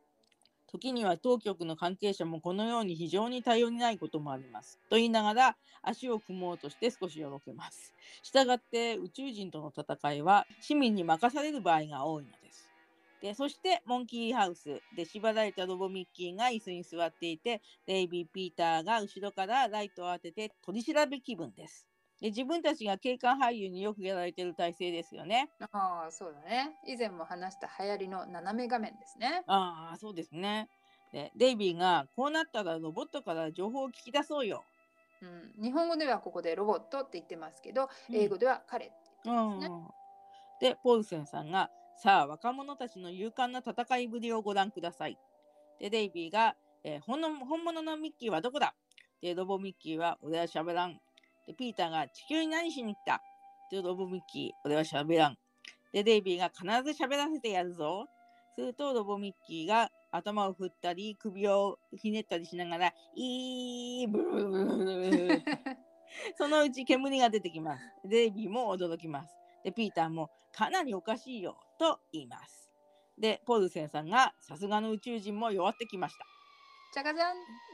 [0.72, 4.78] 時には当局の関係者もこのように非常に頼りないこともあります。
[4.88, 7.92] と言いながら足を組もうとして少しよろけます。
[8.22, 12.70] したがって宇宙人との戦いは市民に任される場合が多いのです。
[13.20, 21.91] でそしてモンキーハウスで縛られたロボミッキーが椅子に座っていてデイビー・ピーターが後ろからライトを当てて取り調べ気分です。
[22.22, 25.50] で自分たちが警官俳優によくやられてる体制ですよね。
[25.72, 26.70] ああそうだね。
[26.86, 29.42] 以前も話した流行りの斜め画面ですね。
[29.48, 30.68] ああ、そうですね。
[31.12, 34.62] で、デイビーがこうなったらロボットから情報を聞き出そうよ。
[35.20, 38.94] うん、日本語ではここでロボットって言ってますけど、うん英語では彼って
[39.24, 40.70] 言ってうんますね。
[40.70, 45.18] で、ポールセンさんが、さあ、若者たちの勇敢な戦いぶりをご覧ください。
[45.80, 46.54] で、デイビーが、
[46.84, 48.74] えー本の本物のミッキーはどこだ？
[49.20, 51.00] で、ロボミッキーは、俺は喋らん。
[51.47, 53.22] で、ピーターが、地球に何しに来た？
[53.70, 55.38] で、ロボミッキー、俺は喋らん。
[55.93, 56.64] で、デイビーが、必
[56.95, 58.07] ず喋らせてやるぞ。
[58.55, 65.43] すると、ロボミッキーが、頭を振ったり、首をひねったりしながら、いー、ブルブルブル
[66.36, 67.84] そのうち煙が出てきます。
[68.05, 69.34] デイビーも驚きます。
[69.64, 72.70] で、ピーターもかなりおかしいよと言います。
[73.18, 76.26] で、ポールセンさんがさすがの宇宙人も弱ってきました。
[76.93, 77.24] チャカジャ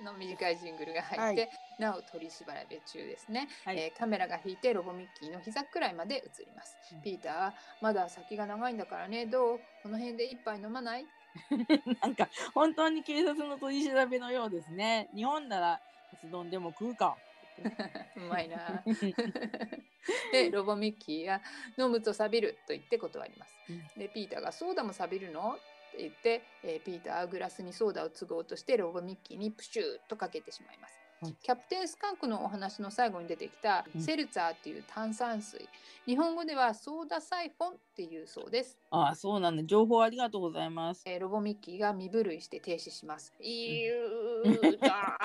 [0.03, 3.79] ンの短いジングルが入って、なお取り調べ中ですね、はい。
[3.79, 7.03] えーカメラが引いてロボミッキーの膝くらいまで映ります、うん。
[7.03, 9.26] ピーターはまだ先が長いんだからね。
[9.26, 9.61] どう？
[9.83, 11.07] この辺で一杯飲まない？
[12.03, 15.09] なんか本当に警察の取り調べのようですね。
[15.14, 17.16] 日本ならカツ丼でも食うか。
[18.16, 18.83] うまいな。
[20.33, 21.43] でロボミッキーが
[21.76, 24.01] 飲むと錆びると言って断ります、うん。
[24.01, 25.55] でピーターがソーダも錆びるの？
[25.55, 25.59] っ
[25.91, 31.08] て言って、えーピーターはグラスにソーダを継ごうとしてロボミッキーにプシューッとかけてしまいます、はい
[31.43, 35.69] キャプテンスカンクのお話の最後に出てきたうんセルツァーっていう炭酸水、
[36.07, 39.64] 日本語ではソーダサイフォンっていうそうです、ああ、そうなんだ。
[39.64, 41.03] 情報ありがとうございます。
[41.07, 43.35] えーロボミッキーが身震いして停止します。
[43.41, 45.19] いゆーだ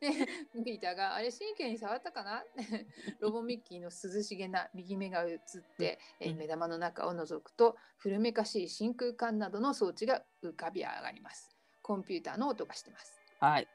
[0.00, 0.08] で、
[0.64, 2.42] ピーターがあれ神経に触ったかな？
[3.20, 5.38] ロボミッキーの涼しげな右目が映っ
[5.76, 11.54] て、えーうん目玉の中を覗くと古めかしい真空管などの装置が浮かび上がります。
[11.82, 13.20] コンピューターの音がしてます。
[13.40, 13.68] はい。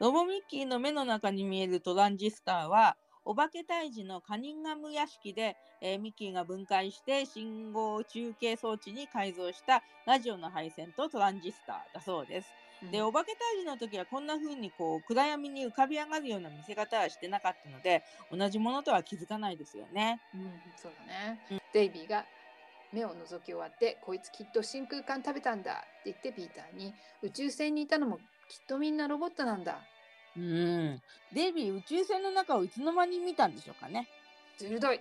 [0.00, 12.56] ロボミッキーの目の中に見えるトランジスターは、お化け退治のカニンガム屋敷で、えーミッキーが分解して信号中継装置に改造したラジオの配線とトランジスターだそうです。
[12.90, 20.22] で、お化け退治の時はこんな風にこう暗闇に浮かび上がるような見せ方はしてなかったので、同じものとは気づかないですよね。
[20.32, 21.42] うん、そうだね、
[21.72, 22.26] デイビーが
[22.92, 29.78] 目を覗き終わってこいつきっと真空管食べたんだって言ってピーターに宇宙船にいたのもきっとみんなロボットなんだ
[30.36, 31.02] うん。
[31.32, 34.08] デイビー宇宙船の中をいつの間に見たんでしょうかね。
[34.58, 35.00] 鋭い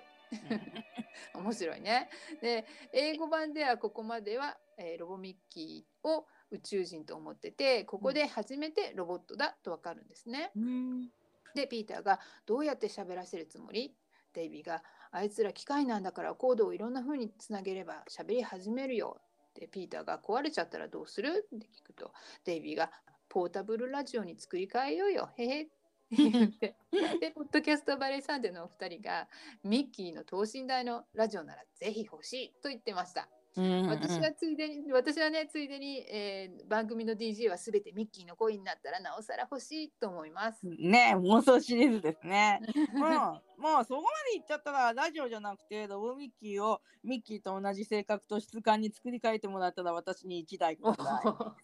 [1.33, 2.09] 面白いね。
[2.41, 10.51] で英語版ではここまでは、えーロボミッキーを宇宙人と思っててここで初めてロボットだと分かるんですね。
[10.55, 11.09] うん
[11.55, 13.95] でピーターが「どうやって喋らせるつもり?」
[14.33, 19.19] デイビーが「あいつら機械なんだからコードをいろんな風につなげれば喋り始めるよ」
[19.55, 22.13] でピーターが「壊れちゃったらどうする?」って聞くと
[22.45, 22.91] デイビーが
[23.29, 25.69] 「ポータブルラジオに作り変えようよへへ」
[26.09, 29.29] でポッドキャストバレーサンデーのお二人が
[29.63, 33.29] ミッキーの等身大のラジオならぜひ欲しいと言ってました。
[33.57, 40.59] うん私はついでに私はねついでに、えー番組の DJ はすべてミッキーの声になったらなおさら欲しいと思います。
[40.63, 42.61] ね妄想シリーズですね。
[42.93, 51.55] もう もうそこまで言っちゃったらラジオじゃなくてロボミッキーをミッキーと同じ性格と質感に作り変えてもらったら私に1台くださ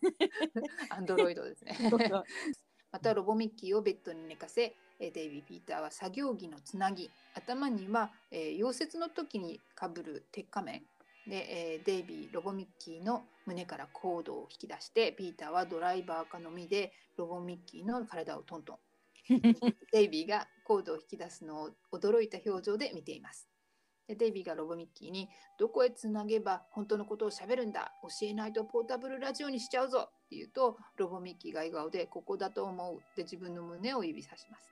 [0.90, 1.78] アンドロイドですね。
[1.80, 1.92] い。
[2.92, 10.86] またロボミッキーをベッドに寝かせ、えーデイビー・ピーターは作業着のつなぎ頭には、えー溶接の時にかぶる鉄仮面
[11.28, 18.78] で、えーデイビーロボミッキーの胸からコードを引き出してピーターはドライバーかのみでロボミッキーの体をトントン
[19.92, 23.50] デイビーがコードを引き出すのを驚いた表情で見ています。
[24.08, 34.72] でデイビーがロボミッキーに「どこへつなげば本当のことをしゃべるんだ教えないとポータブルラジオにしちゃうぞ」って言うとロボミッキーが笑顔で「ここだと思う」で自分の胸を指さします。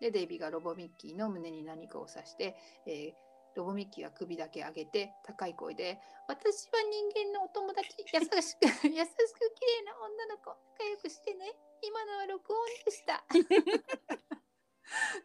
[0.00, 13.24] でデイビーがロボミッキーの胸に何かを指して、えーロボミッキーは首だけ上げて高い声で「私は人間のお友達優しく 優しく綺麗な女の子仲良くしてね今のは録音でした」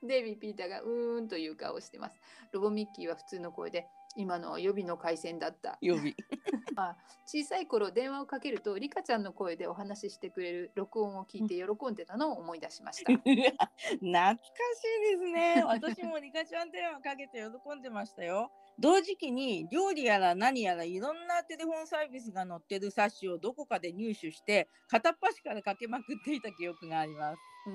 [0.03, 2.19] デイビー・ピーターがうーんという顔をしてます。
[2.51, 3.87] ロボミッキーは普通の声で、
[4.19, 5.77] 今のは予備の回線だった。
[5.79, 6.13] 予備。
[7.25, 13.11] 小さい頃電話をかけると、リカちゃんの声でお話ししてくれる録音を聞いて喜んでたのを思い出しました。
[13.15, 15.63] 懐かしいですね。
[15.65, 18.51] 私もリカちゃん電話かけて喜んでましたよ。
[18.77, 27.39] 同時期に料理やら何やらいろんなテレフォンサービスが載ってる冊子をどこかで入手して片っ端からかけまくっていた記憶があります。
[27.65, 27.73] うん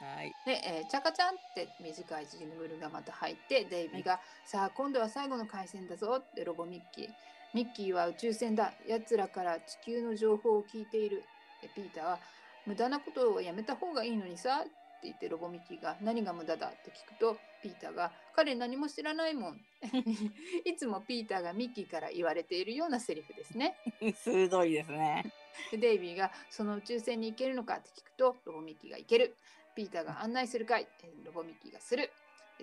[0.00, 0.34] はい。
[0.44, 7.08] で、えーチャカちゃんって短いジングルがまた入って、デイビーが、さあ今度は最後の回線だぞってロボミッキー。
[7.54, 8.72] ミッキーは宇宙船だ。
[8.86, 11.24] 奴らから地球の情報を聞いている。
[11.60, 12.18] でピーターは、
[12.66, 14.64] 無駄なことをやめた方がいいのにさ。
[14.64, 19.60] って言ってロボミッキーが何が無駄だって聞くとピーターが彼何も知らないもん
[20.64, 23.76] いつもピーターがミッキーから言われているようなセリフですね
[24.14, 25.24] 鋭いですね。
[25.70, 29.34] でデイビーがその宇宙船に行けるのかって聞くとロボミッキーが行ける。
[29.74, 30.86] ピーターが案内するかい
[31.24, 32.10] ロボミッキーがする。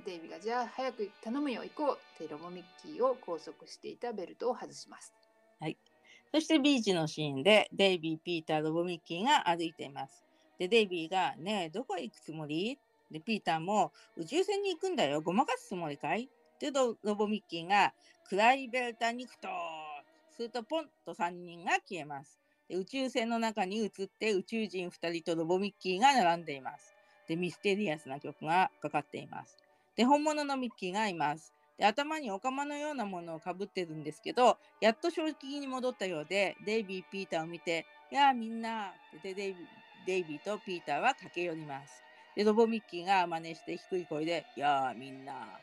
[0.06, 5.14] デイビーがじゃあ早く頼むよ行こうってロボミッキーを拘束していたベルトを外します。
[5.60, 5.78] はい
[6.32, 10.24] そしてビーチのシーンでデイビー、ピーター、ロボミッキーが歩いています。
[10.60, 12.78] で、デイビーが、ねえ、どこへ行くつもり？
[13.10, 15.22] で、ピーターも、宇宙船に行くんだよ。
[15.22, 16.30] ごまかすつもりかい？
[16.60, 17.94] で、ロロボミッキーが、
[18.30, 19.48] 暗いベルタに行くと、
[20.30, 22.40] するとポンと3人が消えます。
[22.70, 26.96] で宇宙船の中に移って宇宙人2人とロボミッキーが並んでいます。
[27.28, 29.58] で、ミステリアスな曲がかかっています。
[29.96, 31.54] で、本物のミッキーがいます。
[31.78, 39.68] で、頭にお釜のようなものをかぶってるんですけど、やっと正気に戻ったようで、デイビー、ピーターを見て、やあみんなでデイビー
[40.02, 42.06] デイビーとピーターは駆け寄ります。
[42.36, 45.62] で、ロボミッキーが真似して低い声で、やあみんな。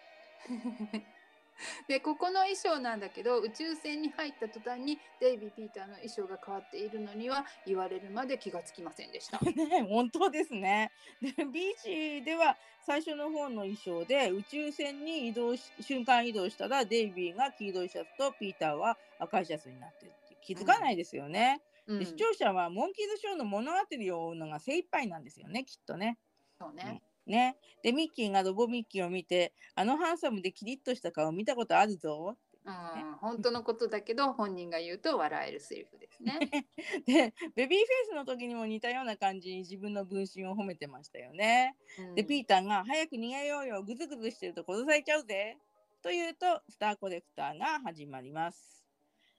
[1.89, 9.39] でここの衣装なんだけど宇宙船に入った途端にデイビー・ピーターの衣装が変わっているのには言われるまで気がつきませんでした。
[9.51, 10.91] ね、本当ですね。
[11.21, 21.61] で、ビーチでは最初の方の衣装で宇宙船に移動し、瞬間移動したらデイビーが黄色いシャツとピーターは赤いシャツになってるって気づかないですよね。
[21.87, 26.19] うんで視聴者はモンキーズショーの物語を追うのが精一杯なんですよね、きっとね。
[26.59, 27.01] そうね。
[27.27, 27.57] ね。
[27.83, 32.37] で、ミッキーがロボミッキーを見て、あのハンサムでキリッとした顔見たことあるぞ。
[32.65, 36.39] うん、本当のことだけど 本人が言うと笑えるセリフですね。
[37.07, 41.77] で、ベビーフェイスの時にも似たような感じに自分の分身を褒めてましたよね。
[42.17, 45.57] で、ピーターが早く逃げようよ、ぐずぐずしてると殺されちゃうぜ。
[46.03, 48.85] と言うと、スターコレクターが始まります。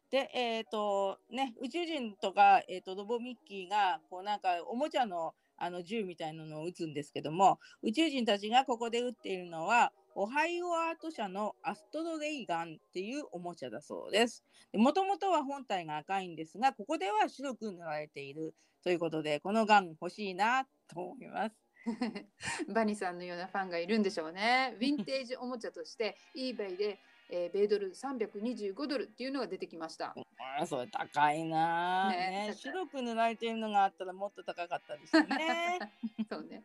[0.09, 14.43] で、えっ、と、ね、宇宙人とか、えっ、と、ロボミッキーが、こうなんか、おもちゃの、あの銃みたいなのを撃つんですけども、宇宙人たちがここで撃っているのは、オハイオアート社のアストロレイガンっていうおもちゃだそうです。
[14.73, 21.55] もともとは本体が赤いんですが、ここでは白く塗られているということで、このガン欲しいなと思います。
[22.73, 24.75] バニさんのようなファンがいるんでしょうね。
[24.79, 26.99] ヴィンテージおもちゃとして eBay で、
[27.29, 30.15] えー米ドル325ドルっていうのが出てきました。
[30.59, 35.79] あーそれ高いなあねね白く塗られているのがあったらもっと高かったですよね。
[36.29, 36.63] そうね。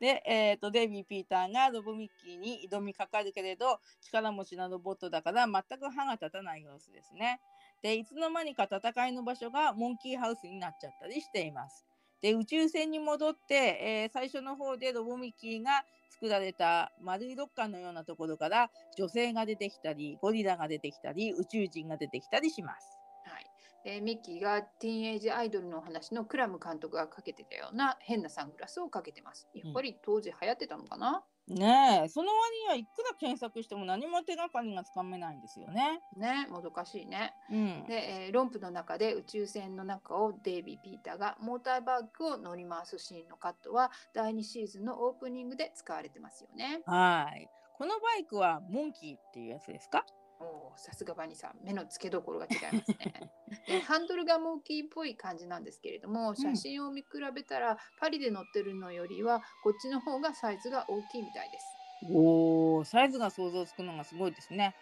[0.00, 7.40] で、えー、とデイビー・ピーターがロボミッキーに挑みかかるけれど力持ちなロボットだから全く歯が立たない様子ですね。
[7.82, 11.84] でいつの間にか戦いの場所がモンキーハウスになっちゃったりしています。
[12.24, 22.98] で宇宙船に戻って、えー最初の方でロボミッキーが作られた丸いロッカーのようなところから女性が出てきたりゴリラが出てきたり宇宙人が出てきたりします。
[23.26, 23.46] はい
[23.84, 29.46] えーミッキーがティーンエイジアイドルのお話のクラム監督がかけてたような変なサングラスをかけてます。
[29.52, 36.00] やっぱり当時流行ってたのかな、ねえその割にはいくら検索しても何も手がかりがつかめないんですよね。
[36.16, 37.34] ねもどかしいね。
[37.50, 46.80] うん、で、えーロンプの中で宇宙船の中をデイビー・ピーターがモーターバッグを乗り回すシーンのカットは第2シーズンのオープニングで使われてますよね。
[46.86, 50.06] はいこのバイクはモンキーっていうやつですか？
[50.44, 53.30] おーさすがバニーさん目の付けどころが違いますね
[53.66, 61.66] でハンドルがモーキーっぽい感じなんですけれども写真を見比べたら、パリで乗ってるのよりはこっちの方がサイズが大きいみたいです。
[62.10, 64.74] おーサイズが想像つくのがすごいですね。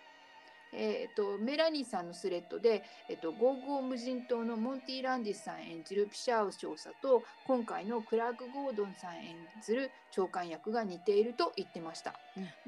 [0.72, 12.14] えー、とメラニーさんのスレッドで、えっとゴーゴー無人島のモンティ・ランディスさん演じるピシャウス少佐と今回のクラーク・ゴードンさん演ずる長官役が似ていると言ってました、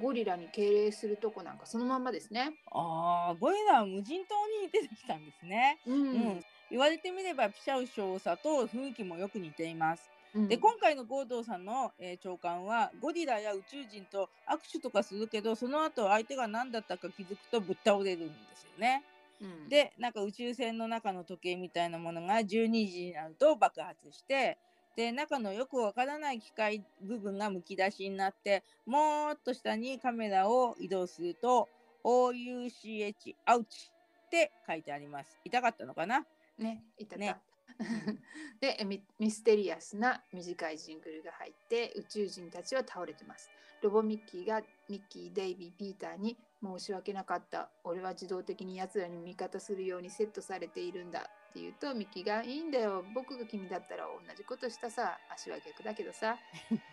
[0.01, 2.53] ゴリラに敬礼するとこなんかそのまんまですね。
[2.71, 5.79] ああゴリラは無人島に出てきたんですね。
[5.87, 10.14] うんうん、言われてみればピシャウ少佐と雰囲気もよく似ています。
[10.35, 19.05] うんで今回のゴードーさんの、えー長官はゴリラや宇宙人と握手とかするけどその後相手が何だったか気づくとぶっ倒れるんですよね。
[19.41, 22.47] うんでなんか宇宙船の中の時計みたいなものが12
[22.91, 24.59] 時になると爆発して
[24.97, 31.69] で中のよくわからない機械部分がむき出しになってもーっと下にカメラを移動すると
[32.05, 33.91] OUCH アウチ
[34.27, 35.39] って書いてあります。
[35.45, 36.25] 痛かったのかな？
[36.59, 37.21] ね、いたた。
[37.21, 37.37] ね
[38.61, 43.51] でミ、ミステリアスな短いジングルが入って宇宙人たちは倒れてます。
[43.83, 47.69] ロボミッキーがミッキー、デイビー、ピーターに申し訳なかった。
[47.85, 53.05] 俺は自動的に奴らに味方するようにセットされているんだって言うとミッキーがいいんだよ。
[53.15, 55.19] 僕が君だったら同じことしたさ。
[55.31, 56.39] 足は逆だけどさ。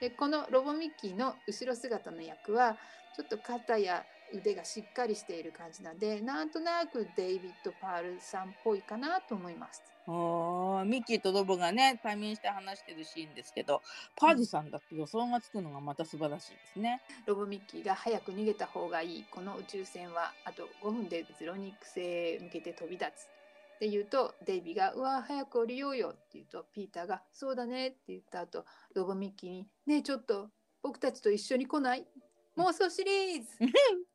[0.01, 2.77] で、このロボミッキーの後ろ姿の役は
[3.15, 9.81] ちょっと肩や腕がしっかりしている感じなんで、なんとなくデイビッド・パールさんっぽいかなと思います。
[10.07, 13.83] おーミッキーとロボがね対面して話してるシーンですけど
[14.15, 17.01] パールさんだって予想がつくのがまた素晴らしいですね。
[17.27, 19.25] ロボミッキーが早く逃げた方がいい。
[19.29, 23.27] この宇宙船はあと5分でゼロニック星へ向けて飛び立つ。
[23.75, 28.63] って言うとデイビーが「うわ早く降りようよ」って言うとピーターが「そうだね」って言った後
[28.93, 30.51] ロボミッキーに「ねえちょっと
[30.83, 32.05] 僕たちと一緒に来ない?」
[32.57, 33.47] 妄想シリーズ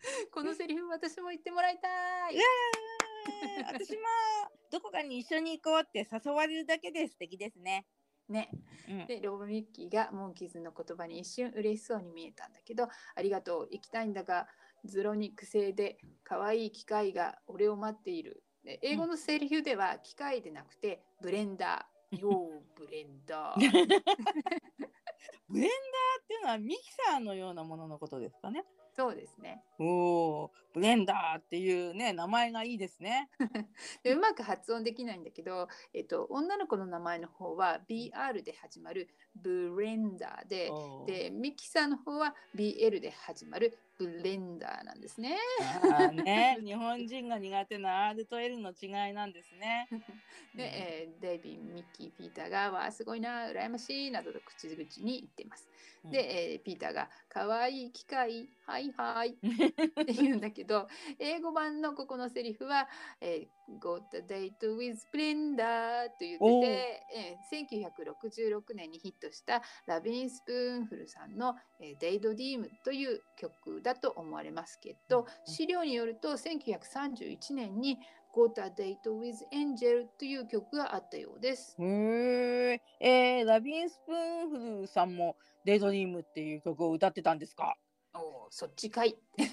[0.32, 2.36] このセリフ私も言ってもらいたい。
[3.64, 3.98] 私も。
[4.70, 7.86] どこかに一緒に行こうって誘われるだけで素敵ですね。
[8.28, 8.50] ね。
[8.88, 14.48] うん、でロボミッキーがモンキーズの言葉に一瞬嬉しそうに見えたんだけど「ありがとう行きたいんだが
[14.84, 23.60] ズロニック製で可愛い機械が俺を待っている」で英語のセリフでは機械でなくてブレンダー「よーブレンダー」
[25.48, 28.64] ブレンダーっていうのはミキサーのようなもののことですかね。
[28.98, 29.62] そうですね。
[29.78, 33.30] おお、レンダーっていうね名前がいいですね。
[34.02, 40.70] でうまく発音できないんだけど、えっと、女の子の名前の方は BR で始まるブレンダーで
[41.06, 45.36] でミキサーの方は BL で始まるブレンダーなんですね。
[46.22, 49.88] ね 日本人が苦手な R と L の違いなんですね。
[50.54, 55.68] で、えーデイビー、ミッキー、ピーターが、わあ、すごいな、羨ましいなどと口々に言っています。
[56.04, 60.67] うんで、えーピーターが、かわいい機械、はいはいって言うんだけど、
[61.18, 62.88] 英語版のここのセリフは、
[63.20, 63.48] えー
[63.82, 67.66] Got a date with Brenda と言ってて、えー
[68.64, 77.98] 1966年にヒットしたラビン・スプーンフルさんの、えー、デイドリームという曲だと思われますけど、資料によると1931年に
[78.34, 81.76] Got a Date with Angel という曲があったようです。
[81.78, 82.80] へー。
[83.00, 84.16] えー、ラビン・スプー
[84.46, 87.76] ンフルさんも「デイドリーム」っていう曲を歌ってたんですか？
[88.14, 89.16] おお、そっちかい。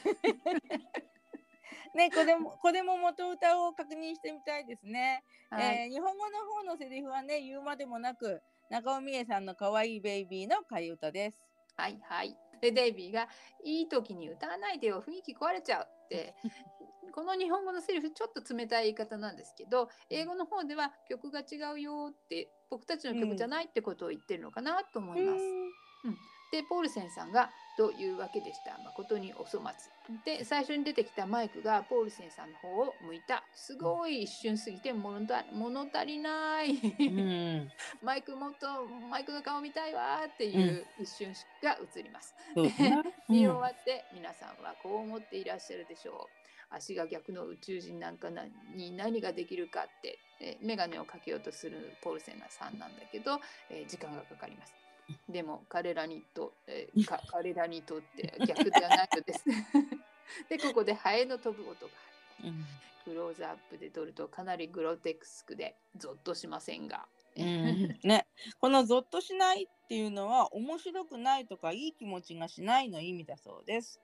[1.95, 5.23] ねこれもこれも元歌を確認してみたいですね。
[5.49, 11.39] はいえー日本語の方のセリフはね言うまでもなく中尾美恵さんの可愛いベイビーの仮歌です。
[11.77, 12.37] はいはい。
[12.61, 13.27] で、デイビーが、
[13.63, 16.33] いい時に歌わないでよ、雰囲気壊れちゃうって。
[17.11, 25.39] この日本語のセリフちょっと冷たい言い方なんですけど英語の方では曲が違うよって僕たちの曲じゃないってことを言ってるのかなと思います。
[26.51, 28.77] でポールセンさんが「というわけでした？
[28.83, 29.91] 誠にお粗末」
[30.23, 37.71] で最初に出てきたマイクがポールセンさんの方を向いたすごい一瞬すぎて物足りないうん、
[38.01, 42.35] マイクもっとマイクの顔見たいわーっていう一瞬が映ります。
[42.53, 43.01] そうですね。
[43.27, 46.45] 見終わって皆さんはこう思っていらっしゃるでしょう。
[46.69, 48.43] 足が逆の宇宙人なんかな
[48.73, 53.39] に何ができるかって、えー、眼鏡をかけようとするポールセンさんなんだけど、
[53.69, 54.84] えー時間がかかります。
[55.29, 59.45] でも彼らにと、えー か彼らにとって逆ではないのです。
[60.49, 61.91] でここでハエの飛ぶ音が
[62.41, 62.65] 入るうん
[63.05, 67.05] クローズアップで撮るとかなりグロテクスクでゾッとしませんが。
[67.37, 68.25] うんね、
[68.61, 73.99] このゾッとしないっていうのは面白くないとかいい気持ちがしないの意味だそうです。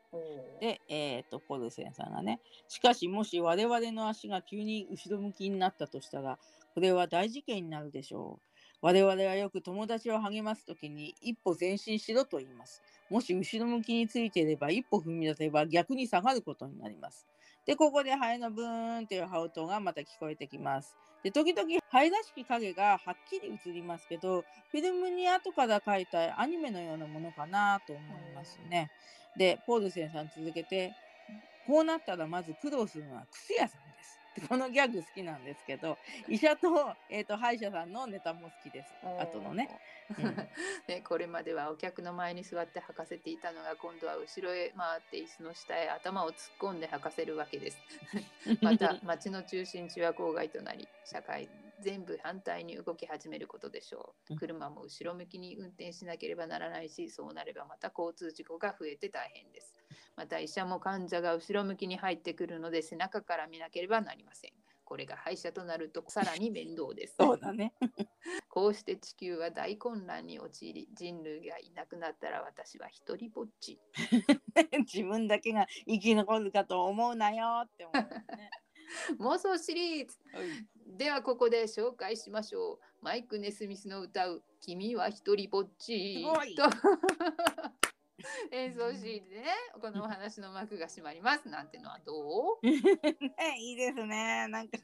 [0.60, 6.38] で、えー、とポルセンさんがねしかしもし我々の足が急に後ろ向きになったとしたら
[6.74, 8.51] これは大事件になるでしょう。
[8.82, 12.82] 我々はよく友達を励ますときに一歩前進しろと言います。
[13.10, 17.28] もし後ろ向きについていれば一歩踏み出せば逆に下がることになります。
[17.66, 20.98] で、ここでハエのブーンという羽音がまた聞こえてきます。
[21.24, 28.92] で、時々ハエらしき影がはっきり映りますけど、フィルムに後から描いたアニメのようなものかなと思いますね。
[29.36, 30.96] で、ポールセンさん続けて、
[31.64, 34.21] こうなったらまず苦労するのは薬屋さんです。
[34.36, 38.94] でこのギャグ好きなんですけど、医者と,、えー、と歯医者さんのネタも好きです。
[39.04, 39.70] あとのね。
[39.70, 39.92] うん
[40.88, 47.80] ね、これまではお客の前に座って履かせていたのが今度は後ろへ回って椅子の下へ頭を突っ込んで履かせるわけです。
[48.62, 59.81] また 町の中心地は郊外となり社会全部反対に動き始めることでしょううん車も後ろ向きに運転しなければならないしそうなればまた交通事故が増えて大変です
[60.22, 64.52] また医者も患者が後ろ向きに入ってくるので背中から見なければなりません。
[64.86, 67.16] これが歯医者となるとさらに面倒です。
[67.20, 67.74] そうだね。
[68.48, 73.80] こうして地球は大混乱に陥り人類がいなくなったら私は一人ぼっち。
[74.94, 78.52] 自分だけが生き残るかと思うなよって思う、ね。
[79.18, 80.20] 妄想シリーズ。
[80.86, 82.80] ではここで紹介しましょう。
[83.02, 86.22] マイク・ネスミスの歌う「君は一人ぼっち」
[86.56, 86.70] と
[88.52, 89.46] 演奏シーンでね
[89.80, 92.66] このお話の幕が閉まりますなんてのはどう？
[92.66, 92.72] ね、
[93.60, 94.48] いいですね。
[94.48, 94.78] なんか、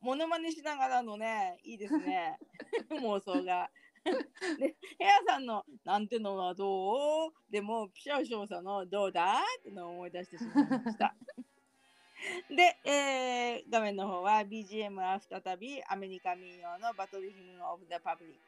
[0.00, 2.38] モノマネしながらのね、いいですね。
[2.90, 3.70] 妄想が。
[4.58, 7.32] で、ヘアさんのなんてのはどう？
[7.50, 9.34] でも、ピシャウ少佐のどうだ？
[9.60, 11.14] ってのを思い出してしまいました。
[12.50, 18.36] で、えー画面の方は BGM は再びアメリカ民謡のバトルヒムオブ・ザ・パブリッ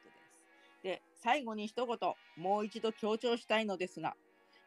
[0.83, 1.03] で。
[1.15, 1.97] 最後に一言、
[2.35, 4.15] もう一度強調したいのですが、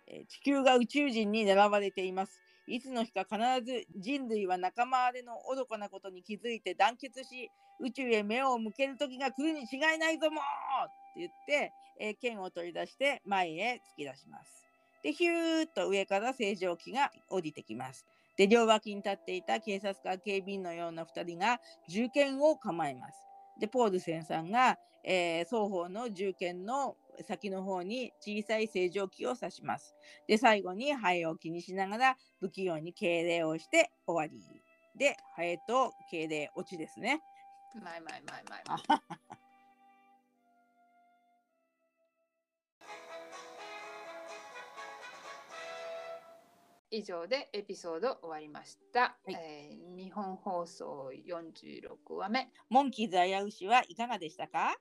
[0.06, 2.42] えー地球が宇宙人に狙われています。
[2.66, 14.66] いつの日か必ず人類は仲間割れの愚かなことに気づいて団結し、宇宙へ目を向ける時が来るに違いないぞもーって言って、えー剣を取り出して前へ突き出します。
[15.02, 18.06] で、ヒューッと上から正常機が降りてきます。
[18.36, 23.18] で、両脇に立っていた警察官警備員のような2人が銃剣を構えます。
[23.60, 26.96] で、ポールセンさんが、えー双方の銃剣の
[27.28, 29.94] 先の方に小さい正常機を指します。
[30.26, 34.42] で、最後にハエを気にしながら不器用に敬礼をして終わり。
[34.98, 37.20] で、ハエと敬礼落ちですね。
[37.82, 39.02] まいまいまいまいあ
[46.90, 54.76] 以上でエピソード終わりました、いえー日本放送46話目モンキーズ危うしはいかがでしたか？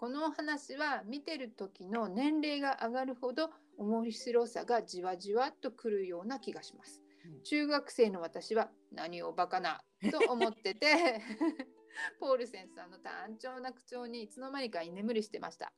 [0.00, 7.42] このお話は見てる時の年齢が上がるほど面白さがじわじわっとくるような気がしますうん。
[7.42, 11.20] 中学生の私は何をバカなと思ってて
[12.18, 15.70] ポールセンさんの単調な口調にいつの間にか居眠りしてました。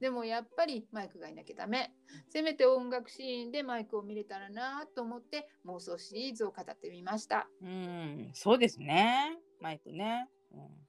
[0.00, 1.92] でもやっぱりマイクがいなきゃダメ。
[2.30, 7.46] せめて音楽シーンでマイクを見れたらなと思って妄想シリーズを語ってみました。
[7.60, 9.38] うん、そうですね。
[9.60, 10.30] マイクね。
[10.52, 10.86] うん、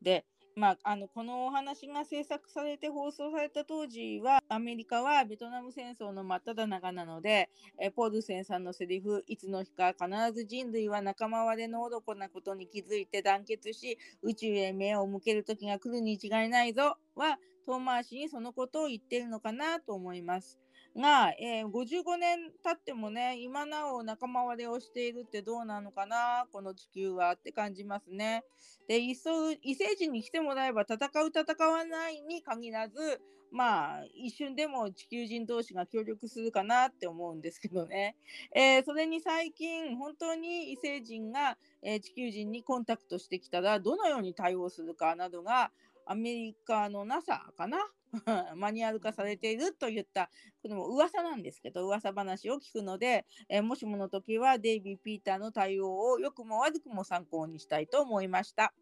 [0.00, 0.24] で、
[0.58, 7.48] まあ、あのこのお話が制作されて放送された当時はアメリカはベトナム戦争の真っ只中なので
[7.80, 20.58] えポールセンさんのセリフ「いつの日か必ず人類は仲間割れの愚かなことに気づいて団結し宇宙へ目を向ける時が来るに違いないぞ」は遠回しにそのことを言っているのかなと思います。
[20.96, 28.44] が、えー55年経ってもね今なお仲間割れをしているってどうなのかなこの地球はって感じますね。
[28.88, 33.20] でいっそ異星人に来てもらえば戦う戦わないに限らず
[33.50, 38.16] まあ一瞬でも地球人同士が協力するかなって思うんですけどね。
[38.54, 45.70] えーそれに最近本当に異星人が、えー地球人にコンタクトしてきたらどのように対応するかなどが
[46.10, 47.78] アメリカの NASA かな？
[48.56, 50.30] マニュアル化されているといった
[50.62, 58.72] これも噂なんですけど噂話を聞くので、えーもしもの時はデイビー・ピーターの対応を良くも悪くも参考にしたいと思いました。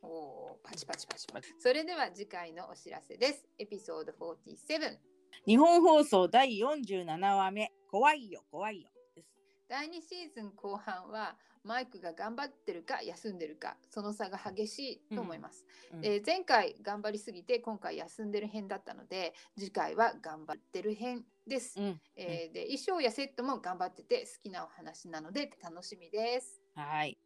[0.00, 1.54] おーパチパチパチパチ。
[1.58, 3.46] それでは次回のお知らせです。
[3.58, 4.98] エピソード47。
[5.46, 8.90] 日本放送第47話目「怖いよ怖いよ」。
[9.72, 11.34] 第2シーズン後半は
[11.64, 16.04] マイクが頑張ってるか休んでるかその差が激しいと思います、うん。
[16.04, 22.00] えー前回頑張りすぎて今回休んでる編だったので次回は頑張ってる編です、うん。
[22.16, 26.60] えーで衣装やセットも頑張ってて好きなお話なので楽しみです。
[26.74, 27.16] はい。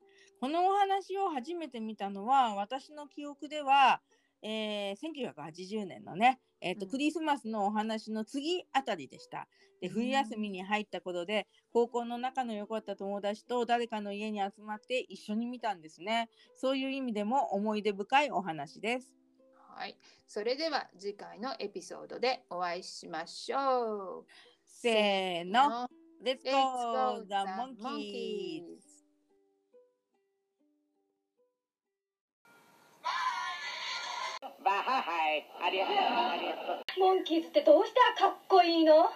[0.40, 4.00] このお話を初めて見たのは、私の記憶では、
[4.42, 4.94] えー
[5.34, 9.48] 1980年のね、えーとうんクリスマスのお話の次あたりでした。
[9.80, 16.30] で、冬休みに入ったことで、高校の仲の良かった友達と誰かの家に集まって一緒に見たんですね。
[16.54, 19.14] そういう意味でも思い出深いお話です。
[19.76, 19.96] はい
[20.26, 24.26] それでは次回のエピソードでお会いしましょう
[24.64, 25.86] せーの、
[26.24, 28.85] Let's Let's go the monkeys!
[34.70, 37.00] はい、ありがとう、ありがとう。
[37.00, 39.10] モンキーズってどうしたらかっこいいの？